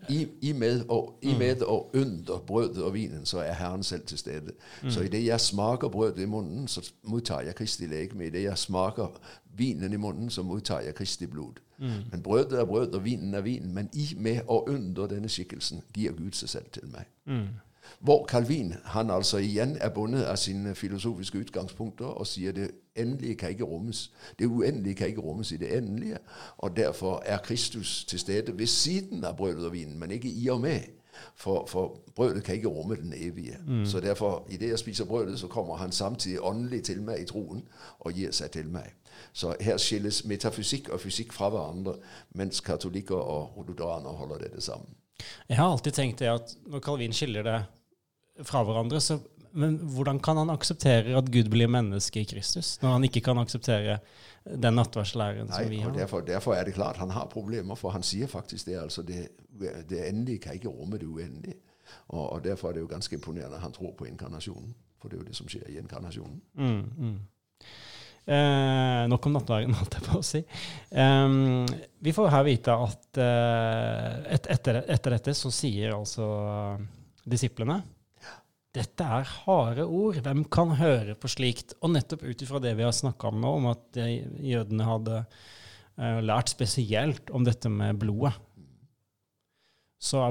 I, 0.08 0.20
i, 0.42 0.52
med 0.52 0.84
og, 0.88 1.16
I 1.22 1.34
med 1.38 1.62
og 1.66 1.90
under 1.98 2.38
brødet 2.46 2.82
og 2.82 2.94
vinen 2.94 3.26
så 3.26 3.38
er 3.42 3.52
Herren 3.58 3.82
selv 3.82 4.06
til 4.06 4.18
stede. 4.18 4.52
Så 4.88 5.00
idet 5.00 5.24
jeg 5.26 5.40
smaker 5.40 5.88
brødet 5.88 6.22
i 6.22 6.26
munnen, 6.30 6.68
så 6.68 6.84
mottar 7.02 7.40
jeg 7.40 7.54
Kristi 7.54 7.86
legeme. 7.86 8.26
Idet 8.26 8.42
jeg 8.44 8.58
smaker 8.58 9.10
vinen 9.56 9.92
i 9.92 9.96
munnen, 9.96 10.30
så 10.30 10.42
mottar 10.42 10.80
jeg 10.86 10.94
Kristi 10.94 11.26
blod. 11.26 11.58
Men 12.12 12.22
brødet 12.22 12.60
er 12.60 12.64
brød, 12.64 12.92
og 12.94 13.04
vinen 13.04 13.34
er 13.34 13.40
vin. 13.40 13.74
Men 13.74 13.88
i, 13.92 14.14
med 14.18 14.40
og 14.48 14.68
under 14.68 15.06
denne 15.06 15.28
skikkelsen 15.28 15.82
gir 15.94 16.12
Gud 16.12 16.32
seg 16.32 16.48
selv 16.48 16.70
til 16.72 16.88
meg. 16.92 17.08
Hvor 18.00 18.26
Calvin 18.26 18.74
han 18.84 19.10
altså 19.10 19.38
igjen 19.38 19.76
er 19.80 19.88
bundet 19.88 20.24
av 20.24 20.36
sine 20.36 20.74
filosofiske 20.74 21.38
utgangspunkter 21.38 22.06
og 22.06 22.26
sier 22.26 22.52
det 22.52 22.70
endelige 22.96 23.34
kan 23.34 23.50
ikke 23.50 23.64
rommes. 23.64 24.12
Det 24.38 24.46
uendelige 24.46 24.94
kan 24.94 25.06
ikke 25.06 25.20
rommes 25.20 25.52
i 25.52 25.56
det 25.56 25.76
endelige. 25.76 26.18
Og 26.58 26.76
derfor 26.76 27.22
er 27.26 27.38
Kristus 27.38 28.04
til 28.04 28.18
stede 28.18 28.58
ved 28.58 28.66
siden 28.66 29.24
av 29.24 29.36
brødet 29.36 29.66
og 29.66 29.72
vinen, 29.72 29.98
men 29.98 30.10
ikke 30.10 30.30
i 30.30 30.48
og 30.48 30.60
med. 30.60 30.80
For, 31.34 31.66
for 31.66 31.98
brødet 32.16 32.44
kan 32.44 32.54
ikke 32.54 32.68
romme 32.68 32.96
den 32.96 33.12
evige. 33.16 33.58
Så 33.84 34.00
derfor, 34.00 34.46
i 34.50 34.56
det 34.56 34.68
jeg 34.68 34.78
spiser 34.78 35.04
brødet, 35.04 35.38
så 35.38 35.46
kommer 35.46 35.76
han 35.76 35.92
samtidig 35.92 36.40
åndelig 36.44 36.82
til 36.84 37.02
meg 37.02 37.22
i 37.22 37.26
troen 37.28 37.62
og 37.98 38.12
gir 38.12 38.32
seg 38.36 38.50
til 38.50 38.68
meg. 38.68 38.92
Så 39.32 39.54
her 39.60 39.76
skilles 39.76 40.24
metafysikk 40.24 40.88
og 40.88 41.00
fysikk 41.00 41.32
fra 41.32 41.48
hverandre, 41.52 41.94
mens 42.34 42.60
katolikker 42.60 43.16
og 43.16 43.64
lutheraner 43.68 44.10
holder 44.10 44.38
dette 44.46 44.60
sammen. 44.60 44.96
Jeg 45.48 45.56
har 45.56 45.70
alltid 45.70 45.92
tenkt 45.92 46.18
det 46.18 46.30
at 46.32 46.54
når 46.66 46.80
Calvin 46.80 47.12
skiller 47.12 47.44
det 47.44 47.58
fra 48.48 48.62
hverandre, 48.64 49.00
så 49.00 49.18
men 49.52 49.76
hvordan 49.94 50.20
kan 50.22 50.38
han 50.40 50.50
akseptere 50.52 51.16
at 51.18 51.30
Gud 51.32 51.50
blir 51.52 51.70
menneske 51.70 52.22
i 52.22 52.28
Kristus, 52.28 52.76
når 52.82 52.96
han 52.96 53.06
ikke 53.08 53.22
kan 53.24 53.40
akseptere 53.42 53.98
den 54.44 54.78
nattverdslæren 54.78 55.50
som 55.52 55.70
vi 55.70 55.80
har? 55.82 55.94
derfor, 55.94 56.20
derfor 56.26 56.54
er 56.54 56.64
det 56.64 56.74
klart 56.74 57.00
han 57.02 57.10
har 57.10 57.26
problemer, 57.32 57.74
for 57.74 57.90
han 57.90 58.02
sier 58.06 58.30
faktisk 58.30 58.66
det. 58.66 58.78
altså 58.78 59.02
Det, 59.02 59.26
det 59.90 60.08
endelige 60.08 60.38
kan 60.38 60.54
ikke 60.54 60.68
romme 60.68 60.98
det 60.98 61.06
uendelige. 61.06 61.58
Og, 62.08 62.32
og 62.32 62.44
Derfor 62.44 62.68
er 62.68 62.72
det 62.72 62.80
jo 62.80 62.86
ganske 62.86 63.14
imponerende 63.14 63.56
at 63.56 63.62
han 63.62 63.72
tror 63.72 63.94
på 63.98 64.04
inkarnasjonen. 64.04 64.74
For 65.00 65.08
det 65.08 65.16
er 65.16 65.22
jo 65.22 65.28
det 65.28 65.36
som 65.36 65.48
skjer 65.48 65.68
i 65.68 65.78
inkarnasjonen. 65.80 66.40
Mm, 66.54 66.84
mm. 66.98 67.18
Eh, 68.30 69.08
nok 69.08 69.26
om 69.26 69.32
nattverden, 69.32 69.74
holdt 69.80 69.96
jeg 69.96 70.06
på 70.06 70.18
å 70.18 70.24
si. 70.24 70.42
Em, 70.90 71.66
vi 71.98 72.12
får 72.14 72.28
her 72.30 72.44
vite 72.46 72.74
at 72.86 73.20
eh, 73.22 74.34
et, 74.36 74.50
etter, 74.54 74.82
etter 74.86 75.16
dette 75.16 75.34
så 75.34 75.50
sier 75.54 75.96
altså 75.96 76.28
disiplene 77.24 77.80
dette 78.76 79.06
er 79.06 79.32
harde 79.44 79.86
ord. 79.86 80.20
Hvem 80.22 80.44
kan 80.52 80.76
høre 80.78 81.16
på 81.18 81.30
slikt? 81.30 81.74
Og 81.82 81.94
nettopp 81.94 82.22
ut 82.26 82.44
ifra 82.44 82.60
det 82.62 82.76
vi 82.78 82.86
har 82.86 82.94
snakka 82.94 83.32
om 83.32 83.40
nå, 83.42 83.54
om 83.58 83.70
at 83.72 83.98
jødene 83.98 84.86
hadde 84.86 85.16
eh, 85.24 86.20
lært 86.22 86.52
spesielt 86.52 87.32
om 87.34 87.46
dette 87.46 87.72
med 87.72 87.98
blodet, 88.02 88.36
så 90.00 90.30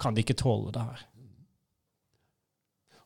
kan 0.00 0.16
de 0.16 0.24
ikke 0.24 0.36
tåle 0.36 0.74
det 0.74 0.82
her. 0.84 1.06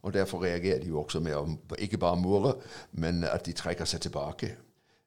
Og 0.02 0.12
Derfor 0.12 0.42
reagerer 0.42 0.80
de 0.82 0.88
jo 0.90 0.98
også 1.02 1.20
med 1.22 1.36
å 1.36 1.78
ikke 1.78 2.00
bare 2.02 2.18
more, 2.18 2.56
men 2.98 3.22
at 3.24 3.44
de 3.46 3.54
trekker 3.54 3.86
seg 3.86 4.02
tilbake. 4.02 4.50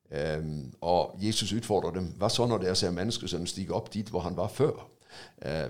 Um, 0.08 0.70
og 0.86 1.18
Jesus 1.20 1.52
utfordrer 1.52 1.98
dem. 1.98 2.14
Hva 2.20 2.30
så 2.32 2.46
når 2.48 2.62
dere 2.64 2.78
ser 2.80 2.94
menneskesønnen 2.96 3.50
stige 3.50 3.76
opp 3.76 3.90
dit 3.92 4.08
hvor 4.14 4.24
han 4.24 4.38
var 4.38 4.54
før? 4.54 4.86
Uh, 5.44 5.68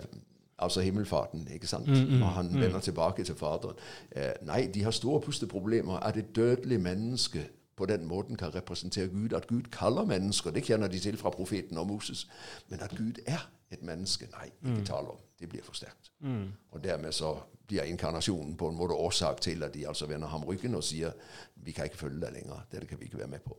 altså 0.59 0.81
himmelfarten, 0.81 1.47
ikke 1.53 1.67
sant? 1.67 1.87
Mm, 1.87 1.93
mm, 1.93 2.19
når 2.19 2.27
han 2.27 2.47
mm. 2.51 2.61
vender 2.61 2.79
tilbake 2.79 3.23
til 3.23 3.35
Faderen. 3.35 3.75
Eh, 4.11 4.31
nei, 4.41 4.67
de 4.73 4.83
har 4.83 4.91
store 4.91 5.21
pusteproblemer. 5.21 5.99
At 5.99 6.17
et 6.17 6.35
dødelig 6.35 6.81
menneske 6.81 7.47
på 7.75 7.85
den 7.85 8.05
måten 8.05 8.35
kan 8.35 8.55
representere 8.55 9.07
Gud. 9.07 9.33
At 9.33 9.47
Gud 9.47 9.63
kaller 9.71 10.05
mennesker, 10.05 10.51
det 10.51 10.63
kjenner 10.63 10.87
de 10.87 10.99
til 10.99 11.17
fra 11.17 11.29
profeten 11.29 11.77
og 11.77 11.87
Moses. 11.87 12.27
Men 12.69 12.79
at 12.79 12.95
Gud 12.97 13.13
er 13.27 13.49
et 13.71 13.83
menneske, 13.83 14.27
nei, 14.31 14.45
ikke 14.45 14.79
mm. 14.79 14.85
tale 14.85 15.07
om. 15.07 15.17
Det 15.39 15.49
blir 15.49 15.63
for 15.63 15.73
sterkt. 15.73 16.11
Mm. 16.19 16.47
Og 16.71 16.83
dermed 16.83 17.11
så 17.11 17.35
blir 17.67 17.83
inkarnasjonen 17.83 18.57
på 18.57 18.69
en 18.69 18.77
måte 18.77 18.93
årsak 18.93 19.41
til 19.41 19.63
at 19.63 19.73
de 19.73 19.87
altså 19.87 20.05
vender 20.05 20.27
ham 20.27 20.43
ryggen 20.43 20.75
og 20.75 20.83
sier 20.83 21.11
vi 21.55 21.71
kan 21.71 21.85
ikke 21.89 21.97
følge 21.97 22.21
deg 22.21 22.33
lenger. 22.33 22.65
Dette 22.71 22.87
kan 22.87 22.99
vi 22.99 23.05
ikke 23.05 23.17
være 23.17 23.27
med 23.27 23.39
på. 23.39 23.57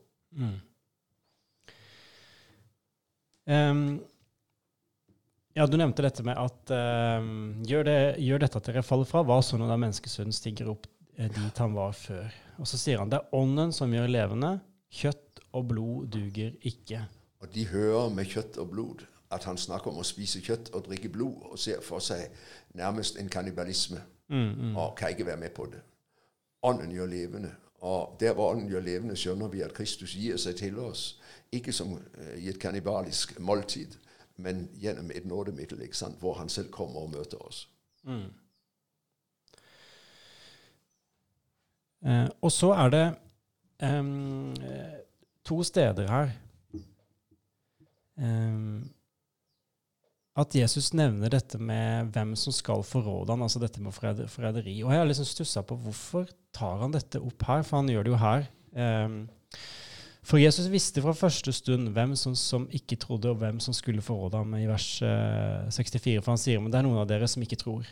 Um, 3.46 4.02
ja, 5.56 5.66
Du 5.66 5.78
nevnte 5.80 6.04
dette 6.04 6.24
med 6.26 6.36
at 6.36 6.72
uh, 6.74 7.24
gjør, 7.66 7.86
det, 7.88 7.98
gjør, 8.22 8.44
dette 8.44 8.60
at 8.60 8.68
dere 8.68 8.84
faller 8.84 9.08
fra, 9.08 9.24
var 9.26 9.42
sånn 9.44 9.64
da 9.64 9.78
menneskesønnen 9.80 10.36
stiger 10.36 10.70
opp 10.74 10.88
eh, 11.16 11.30
dit 11.32 11.62
han 11.62 11.76
var 11.76 11.96
før. 11.96 12.28
Og 12.60 12.68
så 12.68 12.80
sier 12.80 13.00
han 13.00 13.12
det 13.12 13.22
er 13.22 13.36
ånden 13.36 13.72
som 13.76 13.92
gjør 13.92 14.12
levende. 14.12 14.56
Kjøtt 14.92 15.42
og 15.56 15.68
blod 15.72 16.10
duger 16.12 16.54
ikke. 16.68 17.06
Og 17.40 17.52
de 17.52 17.66
hører 17.70 18.12
med 18.12 18.28
kjøtt 18.28 18.60
og 18.60 18.72
blod 18.72 19.06
at 19.34 19.44
han 19.48 19.58
snakker 19.58 19.90
om 19.90 20.00
å 20.00 20.06
spise 20.06 20.40
kjøtt 20.44 20.70
og 20.76 20.86
drikke 20.86 21.10
blod, 21.12 21.48
og 21.50 21.58
ser 21.58 21.80
for 21.82 22.04
seg 22.04 22.30
nærmest 22.78 23.18
en 23.18 23.30
kannibalisme. 23.32 23.98
Mm, 24.28 24.50
mm. 24.52 24.76
Og 24.76 24.94
kan 24.98 25.14
ikke 25.14 25.26
være 25.26 25.40
med 25.40 25.54
på 25.56 25.66
det. 25.72 25.80
Ånden 26.66 26.92
gjør 26.94 27.10
levende. 27.10 27.52
Og 27.86 28.16
der 28.20 28.34
hvor 28.34 28.54
Ånden 28.54 28.70
gjør 28.70 28.84
levende, 28.86 29.16
skjønner 29.16 29.50
vi 29.52 29.62
at 29.62 29.74
Kristus 29.74 30.14
gir 30.16 30.38
seg 30.40 30.56
til 30.58 30.78
oss. 30.82 31.18
Ikke 31.52 31.74
som 31.74 31.92
uh, 31.96 32.34
i 32.38 32.48
et 32.50 32.60
kannibalisk 32.60 33.36
måltid, 33.40 33.98
men 34.36 34.66
gjennom 34.80 35.10
et 35.14 35.26
nådemiddel, 35.26 35.82
hvor 36.20 36.34
han 36.40 36.48
selv 36.52 36.70
kommer 36.70 37.06
og 37.06 37.14
møter 37.14 37.40
oss. 37.46 37.68
Mm. 38.04 38.28
Eh, 42.06 42.28
og 42.40 42.52
så 42.52 42.72
er 42.76 42.92
det 42.92 43.06
um, 43.82 44.54
to 45.44 45.62
steder 45.62 46.10
her 46.10 46.30
um, 48.20 48.84
at 50.36 50.54
Jesus 50.54 50.90
nevner 50.92 51.32
dette 51.32 51.58
med 51.58 52.12
hvem 52.12 52.34
som 52.36 52.52
skal 52.52 52.84
forråde 52.84 53.32
han, 53.32 53.42
altså 53.42 53.60
dette 53.62 53.80
med 53.80 53.94
forræderi. 53.96 54.74
Og 54.84 54.92
jeg 54.92 55.00
har 55.00 55.08
liksom 55.08 55.28
stussa 55.28 55.62
på 55.64 55.78
hvorfor 55.80 56.28
tar 56.54 56.82
han 56.82 56.92
dette 56.92 57.22
opp 57.24 57.46
her, 57.48 57.64
for 57.64 57.80
han 57.80 57.88
gjør 57.88 58.04
det 58.04 58.12
jo 58.12 58.20
her. 58.20 58.44
Um, 58.76 59.22
for 60.26 60.40
Jesus 60.42 60.66
visste 60.72 61.02
fra 61.04 61.14
første 61.14 61.52
stund 61.54 61.92
hvem 61.94 62.16
som, 62.18 62.34
som, 62.38 62.66
ikke 62.74 62.98
trodde, 62.98 63.30
og 63.30 63.38
hvem 63.42 63.60
som 63.62 63.74
skulle 63.76 64.02
forråde 64.02 64.40
ham, 64.40 64.56
i 64.58 64.66
vers 64.66 64.88
uh, 65.04 65.68
eh, 65.68 65.74
64. 65.74 66.18
For 66.18 66.32
han 66.34 66.42
sier 66.42 66.62
men 66.62 66.72
det 66.74 66.80
er 66.80 66.86
noen 66.88 67.02
av 67.02 67.06
dere 67.10 67.28
som 67.30 67.44
ikke 67.44 67.60
tror. 67.60 67.86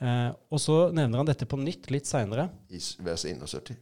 Uh, 0.00 0.32
og 0.50 0.60
så 0.60 0.78
nevner 0.96 1.20
han 1.20 1.28
dette 1.28 1.48
på 1.48 1.58
nytt 1.60 1.90
litt 1.92 2.08
seinere. 2.08 2.48
I 2.72 2.80
vers 3.04 3.26
71. 3.28 3.74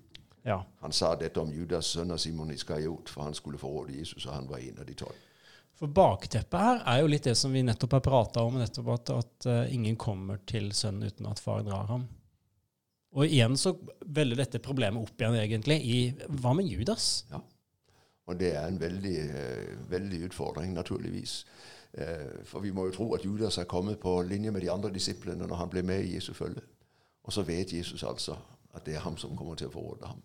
Ja. 0.42 0.58
Han 0.82 0.94
sa 0.94 1.12
dette 1.18 1.38
om 1.38 1.52
Judas 1.54 1.92
sønn 1.94 2.10
av 2.10 2.18
Simon 2.18 2.50
Iskariot, 2.50 3.12
for 3.12 3.28
han 3.28 3.36
skulle 3.38 3.60
forråde 3.60 3.94
Jesus, 3.94 4.26
og 4.26 4.34
han 4.34 4.50
var 4.50 4.62
en 4.62 4.82
av 4.82 4.88
de 4.88 4.96
tolv. 4.98 5.28
For 5.78 5.90
bakteppet 5.90 6.66
her 6.66 6.82
er 6.86 6.98
jo 7.02 7.10
litt 7.10 7.28
det 7.30 7.36
som 7.38 7.54
vi 7.54 7.62
nettopp 7.66 7.94
har 7.96 8.02
prata 8.04 8.42
om, 8.46 8.58
nettopp 8.58 8.90
at, 8.96 9.14
at 9.22 9.48
uh, 9.48 9.62
ingen 9.72 9.94
kommer 9.98 10.42
til 10.50 10.72
sønnen 10.74 11.06
uten 11.10 11.30
at 11.30 11.42
far 11.42 11.62
drar 11.66 11.86
ham. 11.94 12.10
Og 13.12 13.28
igjen 13.28 13.54
så 13.60 13.74
veller 14.08 14.38
dette 14.40 14.60
problemet 14.62 15.02
opp 15.04 15.20
igjen, 15.20 15.36
egentlig, 15.36 15.78
i 15.84 15.98
hva 16.40 16.54
med 16.56 16.68
Judas? 16.68 17.26
Ja. 17.30 17.42
Og 18.26 18.40
det 18.40 18.54
er 18.56 18.66
en 18.66 18.80
veldig, 18.80 19.18
uh, 19.30 19.90
veldig 19.90 20.24
utfordring, 20.24 20.72
naturligvis. 20.72 21.46
Uh, 21.98 22.44
for 22.44 22.60
vi 22.60 22.70
må 22.70 22.86
jo 22.86 22.96
tro 22.96 23.14
at 23.14 23.24
Judas 23.24 23.58
er 23.58 23.64
kommet 23.64 23.98
på 23.98 24.22
linje 24.22 24.50
med 24.50 24.60
de 24.60 24.70
andre 24.70 24.92
disiplene 24.92 25.46
når 25.46 25.56
han 25.56 25.70
ble 25.70 25.82
med 25.82 26.04
i 26.04 26.14
Jesu 26.14 26.32
følge. 26.32 26.62
Og 27.22 27.32
så 27.32 27.42
vet 27.42 27.72
Jesus 27.72 28.02
altså 28.02 28.36
at 28.74 28.86
det 28.86 28.94
er 28.94 29.04
ham 29.04 29.16
som 29.16 29.36
kommer 29.36 29.54
til 29.54 29.66
å 29.66 29.74
forråde 29.74 30.06
ham. 30.06 30.22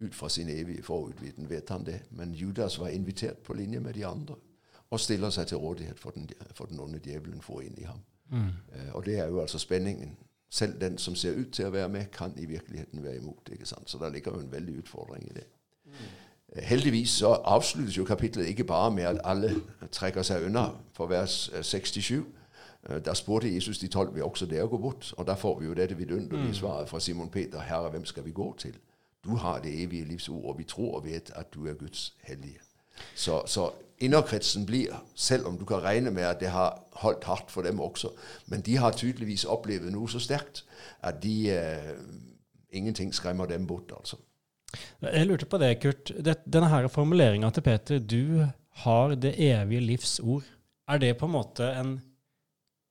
Ut 0.00 0.14
fra 0.14 0.28
sin 0.28 0.48
evige 0.48 0.82
forutviten 0.82 1.50
vet 1.50 1.68
han 1.68 1.84
det. 1.86 2.00
Men 2.10 2.34
Judas 2.34 2.78
var 2.80 2.88
invitert 2.88 3.42
på 3.44 3.54
linje 3.54 3.80
med 3.80 3.94
de 3.94 4.06
andre 4.06 4.34
og 4.92 5.00
stiller 5.00 5.30
seg 5.30 5.46
til 5.48 5.56
rådighet 5.56 6.00
for 6.00 6.10
den, 6.10 6.28
for 6.54 6.68
den 6.68 6.80
onde 6.80 6.98
djevelen 7.00 7.40
får 7.40 7.62
inn 7.62 7.78
i 7.78 7.86
ham. 7.88 8.00
Mm. 8.30 8.48
Uh, 8.48 8.90
og 8.94 9.06
det 9.06 9.18
er 9.18 9.26
jo 9.26 9.40
altså 9.40 9.58
spenningen. 9.58 10.16
Selv 10.50 10.80
den 10.80 10.98
som 10.98 11.14
ser 11.16 11.38
ut 11.40 11.52
til 11.52 11.66
å 11.66 11.72
være 11.72 11.88
med, 11.88 12.10
kan 12.12 12.34
i 12.36 12.44
virkeligheten 12.44 13.04
være 13.04 13.16
imot. 13.16 13.48
ikke 13.52 13.66
sant? 13.66 13.90
Så 13.90 13.98
der 13.98 14.10
ligger 14.12 14.34
jo 14.36 14.40
en 14.40 14.52
veldig 14.52 14.78
utfordring 14.82 15.30
i 15.30 15.34
det. 15.34 15.46
Heldigvis 16.56 17.10
så 17.10 17.28
avsluttes 17.28 17.96
jo 17.96 18.04
kapitlet 18.04 18.46
ikke 18.46 18.64
bare 18.64 18.90
med 18.90 19.02
at 19.02 19.20
alle 19.24 19.54
trekker 19.92 20.22
seg 20.22 20.44
unna. 20.44 20.66
For 20.96 21.06
vers 21.06 21.50
67 21.62 22.24
Da 22.88 22.98
der 22.98 23.14
spurte 23.14 23.54
Jesus 23.54 23.78
de 23.78 23.88
tolv 23.88 24.14
vil 24.14 24.24
også 24.24 24.46
dere 24.46 24.68
gå 24.68 24.78
bort. 24.78 25.14
Og 25.16 25.26
da 25.26 25.34
får 25.34 25.58
vi 25.58 25.66
jo 25.66 25.74
dette 25.74 25.96
vidunderlige 25.96 26.48
mm. 26.48 26.54
svaret 26.54 26.88
fra 26.88 27.00
Simon 27.00 27.28
Peter. 27.28 27.60
Herre, 27.60 27.90
hvem 27.90 28.04
skal 28.04 28.24
vi 28.24 28.30
gå 28.30 28.56
til? 28.58 28.74
Du 29.24 29.36
har 29.36 29.58
det 29.58 29.82
evige 29.82 30.04
livs 30.04 30.28
ord, 30.28 30.44
og 30.44 30.58
vi 30.58 30.64
tror 30.64 30.94
og 30.96 31.04
vet 31.04 31.30
at 31.34 31.54
du 31.54 31.66
er 31.66 31.74
Guds 31.74 32.14
hellige. 32.22 32.58
Så, 33.14 33.42
så 33.46 33.70
innerkretsen 33.98 34.66
blir, 34.66 35.04
selv 35.14 35.46
om 35.46 35.58
du 35.58 35.64
kan 35.64 35.82
regne 35.82 36.10
med 36.10 36.22
at 36.22 36.40
det 36.40 36.48
har 36.48 36.82
holdt 36.92 37.24
hardt 37.24 37.50
for 37.50 37.62
dem 37.62 37.80
også. 37.80 38.08
Men 38.46 38.60
de 38.60 38.76
har 38.76 38.90
tydeligvis 38.90 39.44
opplevd 39.44 39.90
noe 39.90 40.10
så 40.10 40.18
sterkt 40.18 40.64
at 41.00 41.22
de, 41.22 41.50
eh, 41.50 41.94
ingenting 42.70 43.14
skremmer 43.14 43.46
dem 43.46 43.66
bort. 43.66 43.92
altså. 43.96 44.16
Jeg 45.02 45.26
lurte 45.28 45.46
på 45.46 45.58
det, 45.58 45.74
Kurt. 45.82 46.12
denne 46.46 46.68
her 46.68 46.88
formuleringa 46.88 47.50
til 47.50 47.62
Peter 47.62 47.98
'du 47.98 48.46
har 48.84 49.14
det 49.14 49.34
evige 49.38 49.80
livs 49.80 50.20
ord', 50.20 50.48
er 50.88 50.98
det 50.98 51.16
på 51.16 51.26
en 51.26 51.32
måte 51.32 51.68
en 51.80 52.00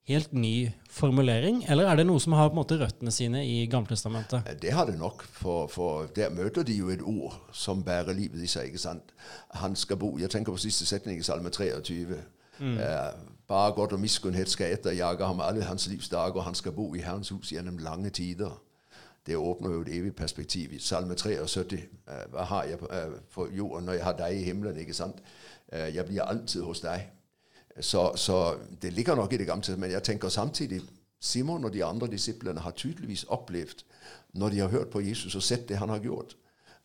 helt 0.07 0.33
ny 0.33 0.71
formulering, 0.89 1.65
eller 1.69 1.87
er 1.87 1.95
det 1.95 2.05
noe 2.05 2.19
som 2.19 2.33
har 2.33 2.49
på 2.49 2.55
en 2.55 2.61
måte 2.61 2.77
røttene 2.79 3.11
sine 3.11 3.43
i 3.47 3.65
Gamletestamentet? 3.65 4.47
Det 4.61 4.71
har 4.73 4.85
det 4.85 4.97
nok, 4.99 5.23
for, 5.23 5.67
for, 5.67 6.09
der 6.15 6.29
møter 6.29 6.63
de 6.63 6.75
jo 6.77 6.89
et 6.89 7.01
ord 7.01 7.37
som 7.53 7.83
bærer 7.83 8.13
livet 8.13 8.43
i 8.43 8.47
seg. 8.47 8.65
ikke 8.71 8.81
sant? 8.81 9.13
Han 9.61 9.75
skal 9.75 9.97
bo 9.97 10.17
Jeg 10.17 10.29
tenker 10.29 10.51
på 10.51 10.57
siste 10.57 10.85
setning 10.85 11.19
i 11.19 11.23
Salme 11.23 11.49
23. 11.49 12.17
Mm. 12.59 12.77
Eh, 12.77 13.13
bare 13.47 13.71
godt 13.71 13.93
og 13.93 13.99
miskunnhet 13.99 14.49
skal 14.49 14.73
etterjage 14.73 15.27
ham 15.27 15.41
alle 15.41 15.63
hans 15.63 15.87
livs 15.87 16.09
dager, 16.09 16.35
og 16.35 16.43
han 16.43 16.55
skal 16.55 16.71
bo 16.71 16.93
i 16.95 17.01
Herrens 17.01 17.29
hus 17.29 17.49
gjennom 17.49 17.77
lange 17.77 18.09
tider. 18.09 18.61
Det 19.25 19.37
åpner 19.37 19.73
jo 19.73 19.81
et 19.81 19.95
evig 19.95 20.15
perspektiv. 20.15 20.73
I 20.73 20.79
Salme 20.79 21.15
73 21.15 21.73
uh, 21.73 21.79
øh, 22.13 22.31
Hva 22.33 22.43
har 22.43 22.63
jeg 22.63 22.79
for 23.29 23.49
jorden 23.53 23.85
når 23.85 23.93
jeg 23.93 24.03
har 24.03 24.17
deg 24.17 24.37
i 24.37 24.43
himmelen? 24.43 24.77
ikke 24.77 24.93
sant? 24.93 25.23
jeg 25.71 26.05
blir 26.05 26.21
alltid 26.21 26.61
hos 26.61 26.81
deg. 26.83 27.05
Så, 27.79 28.15
så, 28.15 28.57
det 28.81 28.93
ligger 28.93 29.15
nok 29.15 29.33
i 29.33 29.37
det 29.37 29.45
gamle. 29.47 29.77
Men 29.77 29.91
jeg 29.91 30.03
tenker 30.03 30.29
samtidig 30.29 30.81
Simon 31.19 31.65
og 31.65 31.73
de 31.73 31.85
andre 31.85 32.07
disiplene 32.07 32.59
har 32.59 32.71
tydeligvis 32.71 33.23
opplevd, 33.23 33.83
når 34.33 34.49
de 34.49 34.59
har 34.59 34.67
hørt 34.67 34.89
på 34.89 34.99
Jesus 34.99 35.35
og 35.35 35.43
sett 35.43 35.69
det 35.69 35.77
han 35.77 35.89
har 35.89 35.99
gjort, 35.99 36.37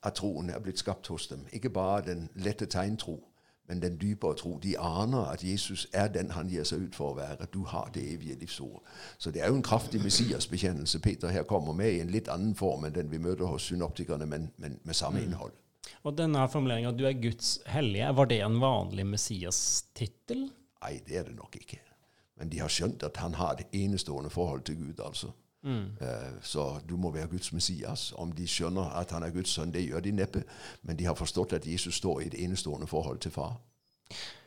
at 0.03 0.15
troen 0.15 0.51
er 0.51 0.61
blitt 0.61 0.79
skapt 0.79 1.07
hos 1.07 1.27
dem. 1.27 1.47
Ikke 1.53 1.71
bare 1.71 2.05
den 2.07 2.29
lette 2.35 2.67
tegntro, 2.67 3.21
men 3.69 3.83
den 3.83 3.99
dypere 4.01 4.37
tro. 4.39 4.59
De 4.63 4.79
aner 4.79 5.31
at 5.33 5.45
Jesus 5.45 5.87
er 5.93 6.09
den 6.09 6.31
han 6.31 6.49
gir 6.49 6.65
seg 6.65 6.87
ut 6.87 6.95
for 6.95 7.13
å 7.13 7.19
være. 7.19 7.49
Du 7.53 7.65
har 7.67 7.91
det 7.95 8.05
evige 8.15 8.39
livsord. 8.41 8.83
Så 9.19 9.31
det 9.31 9.43
er 9.43 9.51
jo 9.51 9.59
en 9.59 9.67
kraftig 9.67 10.01
Messias-bekjennelse 10.05 11.01
Peter 11.03 11.29
her 11.35 11.43
kommer 11.43 11.73
med 11.73 11.93
i 11.93 12.01
en 12.01 12.13
litt 12.15 12.29
annen 12.33 12.55
form 12.55 12.87
enn 12.87 12.95
den 12.95 13.11
vi 13.11 13.23
møter 13.23 13.47
hos 13.51 13.69
synoptikerne, 13.71 14.27
men, 14.27 14.51
men 14.57 14.79
med 14.85 14.95
samme 14.95 15.21
mm. 15.21 15.25
innhold. 15.25 15.57
Og 16.03 16.15
denne 16.19 16.49
formuleringa 16.51 16.93
'du 16.93 17.07
er 17.07 17.19
Guds 17.23 17.59
hellige', 17.67 18.15
var 18.17 18.31
det 18.31 18.41
en 18.43 18.61
vanlig 18.61 19.07
Messias-tittel? 19.07 20.49
Nei, 20.83 21.01
det 21.07 21.19
er 21.19 21.29
det 21.31 21.37
nok 21.37 21.57
ikke. 21.57 21.81
Men 22.37 22.51
de 22.53 22.61
har 22.61 22.71
skjønt 22.71 23.03
at 23.03 23.17
han 23.17 23.35
har 23.35 23.57
et 23.57 23.75
enestående 23.75 24.31
forhold 24.31 24.63
til 24.69 24.77
Gud. 24.77 25.01
altså. 25.01 25.33
Mm. 25.63 25.85
Uh, 26.01 26.43
så 26.43 26.81
du 26.89 26.97
må 26.97 27.11
være 27.11 27.27
Guds 27.27 27.53
Messias. 27.53 28.13
Om 28.17 28.33
de 28.33 28.47
skjønner 28.49 28.83
at 29.01 29.11
han 29.11 29.23
er 29.23 29.31
Guds 29.31 29.49
sønn, 29.49 29.73
det 29.75 29.87
gjør 29.87 30.01
de 30.01 30.11
neppe. 30.11 30.45
Men 30.83 30.99
de 30.99 31.05
har 31.05 31.15
forstått 31.15 31.53
at 31.53 31.67
Jesus 31.67 31.95
står 31.95 32.21
i 32.21 32.27
et 32.27 32.39
enestående 32.45 32.87
forhold 32.87 33.19
til 33.19 33.31
far. 33.31 33.57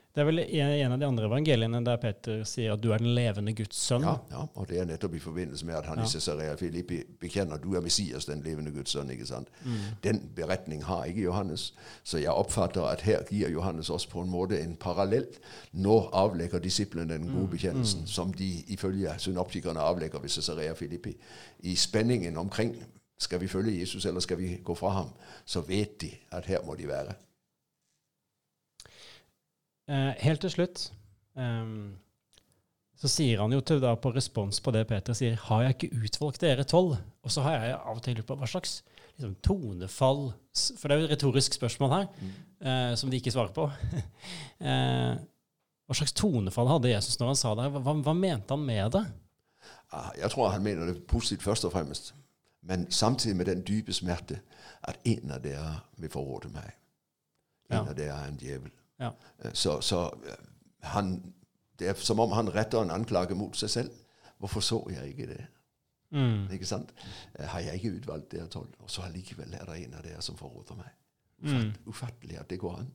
Det 0.10 0.24
er 0.24 0.26
vel 0.26 0.40
en 0.42 0.94
av 0.96 0.98
de 0.98 1.06
andre 1.06 1.28
evangeliene 1.30 1.80
der 1.86 2.00
Peter 2.02 2.40
sier 2.50 2.74
at 2.74 2.82
du 2.82 2.90
er 2.92 3.02
den 3.02 3.12
levende 3.14 3.54
Guds 3.54 3.78
sønn. 3.78 4.08
Ja, 4.08 4.16
ja 4.32 4.42
og 4.58 4.66
det 4.72 4.80
er 4.82 4.88
nettopp 4.90 5.14
i 5.20 5.22
forbindelse 5.22 5.68
med 5.70 5.78
at 5.78 5.86
han 5.86 6.02
ja. 6.02 6.08
i 6.08 6.10
Cesarea 6.10 6.56
Filippi 6.58 6.98
bekjenner 7.22 7.60
at 7.60 7.64
du 7.64 7.76
er 7.78 7.86
Messias, 7.86 8.26
den 8.26 8.42
levende 8.42 8.74
Guds 8.74 8.96
sønn. 8.96 9.12
ikke 9.14 9.28
sant? 9.30 9.52
Mm. 9.62 9.78
Den 10.04 10.24
beretning 10.36 10.82
har 10.88 11.06
ikke 11.06 11.28
Johannes. 11.28 11.68
Så 12.04 12.18
jeg 12.18 12.34
oppfatter 12.34 12.90
at 12.90 13.06
her 13.06 13.22
gir 13.30 13.54
Johannes 13.54 13.94
oss 13.94 14.08
på 14.10 14.26
en 14.26 14.34
måte 14.34 14.58
en 14.58 14.74
parallell. 14.82 15.30
Nå 15.78 16.00
avlegger 16.10 16.60
disiplene 16.60 17.14
den 17.14 17.30
gode 17.30 17.46
mm. 17.46 17.54
bekjennelsen, 17.54 18.08
mm. 18.08 18.12
som 18.18 18.34
de 18.34 18.50
ifølge 18.74 19.14
synoptikerne 19.22 19.80
avlegger 19.80 20.20
ved 20.20 20.34
Cesarea 20.34 20.74
Filippi. 20.74 21.14
I 21.70 21.76
spenningen 21.76 22.38
omkring 22.38 22.76
skal 23.20 23.42
vi 23.42 23.48
følge 23.48 23.80
Jesus, 23.80 24.06
eller 24.06 24.20
skal 24.26 24.38
vi 24.42 24.56
gå 24.64 24.76
fra 24.76 24.90
ham, 24.90 25.10
så 25.46 25.62
vet 25.62 26.02
de 26.02 26.12
at 26.32 26.46
her 26.46 26.66
må 26.66 26.76
de 26.76 26.88
være. 26.88 27.14
Eh, 29.90 30.12
helt 30.24 30.42
til 30.46 30.54
slutt 30.54 30.86
um, 31.36 31.98
så 33.00 33.08
sier 33.08 33.40
han 33.40 33.54
jo 33.56 33.62
til 33.64 33.80
da 33.80 33.94
på 33.96 34.12
respons 34.12 34.60
på 34.60 34.74
det 34.76 34.82
Peter 34.90 35.16
sier, 35.16 35.38
har 35.48 35.62
jeg 35.64 35.76
ikke 35.78 36.02
utvalgt 36.04 36.42
dere 36.44 36.66
tolv? 36.68 36.98
Og 37.24 37.32
så 37.32 37.46
har 37.46 37.54
jeg 37.64 37.78
av 37.78 37.96
og 37.96 38.02
til 38.04 38.18
lurt 38.20 38.28
på 38.28 38.36
hva 38.36 38.50
slags 38.50 38.82
liksom, 39.16 39.38
tonefall 39.46 40.26
For 40.76 40.88
det 40.90 40.96
er 40.98 41.00
jo 41.00 41.08
et 41.08 41.14
retorisk 41.14 41.56
spørsmål 41.56 41.94
her, 41.94 42.10
eh, 42.60 42.92
som 43.00 43.12
de 43.12 43.22
ikke 43.22 43.32
svarer 43.32 43.54
på. 43.56 43.70
eh, 44.68 45.14
hva 45.88 45.96
slags 45.96 46.12
tonefall 46.20 46.68
hadde 46.74 46.92
Jesus 46.92 47.16
når 47.22 47.32
han 47.32 47.40
sa 47.40 47.54
det? 47.56 47.70
Hva, 47.78 47.96
hva 48.04 48.16
mente 48.20 48.52
han 48.52 48.66
med 48.68 48.92
det? 48.98 49.06
Ah, 49.96 50.12
Jeg 50.20 50.30
tror 50.34 50.52
han 50.52 50.64
mener 50.68 50.92
det 50.92 51.08
positivt 51.08 51.48
først 51.48 51.66
og 51.66 51.72
fremst. 51.72 52.12
Men 52.68 52.84
samtidig 52.92 53.38
med 53.40 53.48
den 53.48 53.64
dype 53.64 53.96
smerte 53.96 54.42
at 54.84 55.00
en 55.08 55.32
av 55.32 55.40
dere 55.44 55.72
vil 55.98 56.12
forråde 56.12 56.52
meg. 56.52 56.76
En 57.72 57.78
Ja. 57.80 57.82
av 57.88 57.96
dere 57.96 58.20
er 58.20 58.28
en 58.28 58.38
djevel. 58.38 58.76
Ja. 59.00 59.12
Eh, 59.44 59.54
Så, 59.54 59.82
så 59.82 60.06
eh, 60.28 60.46
han, 60.94 61.34
det 61.80 61.88
er 61.90 61.94
som 61.94 62.20
om 62.20 62.32
han 62.32 62.50
retter 62.56 62.82
en 62.82 62.92
anklage 62.92 63.36
mot 63.36 63.56
seg 63.58 63.70
selv. 63.70 63.92
Hvorfor 64.40 64.60
så 64.64 64.80
jeg 64.92 65.08
ikke 65.14 65.28
det? 65.28 65.46
Mm. 66.12 66.48
Ikke 66.52 66.66
sant? 66.66 66.94
Eh, 67.40 67.46
Har 67.46 67.60
jeg 67.60 67.76
ikke 67.80 67.98
utvalgt 67.98 68.32
dere 68.32 68.48
tolv? 68.48 68.72
Og 68.80 68.90
så 68.90 69.02
allikevel 69.02 69.54
er 69.54 69.66
det 69.66 69.84
en 69.86 69.94
av 69.94 70.04
dere 70.04 70.22
som 70.22 70.38
forråder 70.38 70.76
meg. 70.80 70.90
Mm. 71.42 71.74
Ufattelig 71.88 72.40
at 72.40 72.50
det 72.50 72.60
går 72.60 72.80
an. 72.80 72.90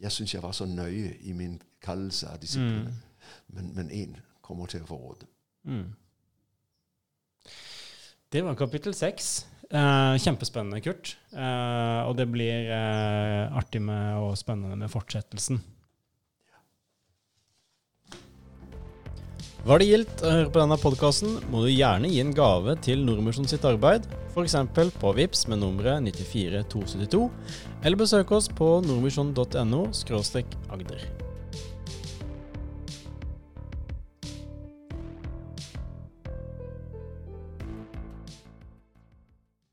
Jeg 0.00 0.12
syns 0.12 0.34
jeg 0.34 0.42
var 0.42 0.52
så 0.52 0.66
nøye 0.66 1.16
i 1.20 1.32
min 1.32 1.60
kallelse 1.82 2.28
av 2.28 2.38
disiplene. 2.42 2.90
Mm. 2.90 3.56
Men, 3.56 3.74
men 3.74 3.90
én 3.90 4.16
kommer 4.42 4.66
til 4.66 4.82
å 4.84 4.88
forråde. 4.88 5.26
Mm. 5.64 5.92
Det 8.32 8.42
var 8.44 8.54
kapittel 8.58 8.94
seks. 8.94 9.46
Eh, 9.70 10.16
kjempespennende, 10.20 10.80
Kurt. 10.84 11.14
Eh, 11.32 12.00
og 12.04 12.16
det 12.18 12.26
blir 12.32 12.68
eh, 12.68 13.56
artig 13.56 13.80
med, 13.82 14.18
og 14.20 14.36
spennende 14.38 14.76
med 14.76 14.92
fortsettelsen. 14.92 15.62
Var 19.64 19.80
det 19.80 19.88
gildt 19.88 20.20
å 20.20 20.28
høre 20.28 20.50
på 20.52 20.60
denne 20.60 20.76
podkasten, 20.76 21.38
må 21.48 21.62
du 21.64 21.70
gjerne 21.72 22.10
gi 22.12 22.20
en 22.20 22.34
gave 22.36 22.74
til 22.84 23.00
Nordmisjon 23.06 23.48
sitt 23.48 23.64
arbeid, 23.64 24.04
f.eks. 24.34 24.58
på 25.00 25.14
VIPS 25.16 25.46
med 25.48 25.62
nummeret 25.62 26.04
94272, 26.04 27.24
eller 27.80 28.02
besøk 28.04 28.36
oss 28.36 28.52
på 28.52 28.74
nordmisjon.no 28.84 29.86
agder. 29.88 31.13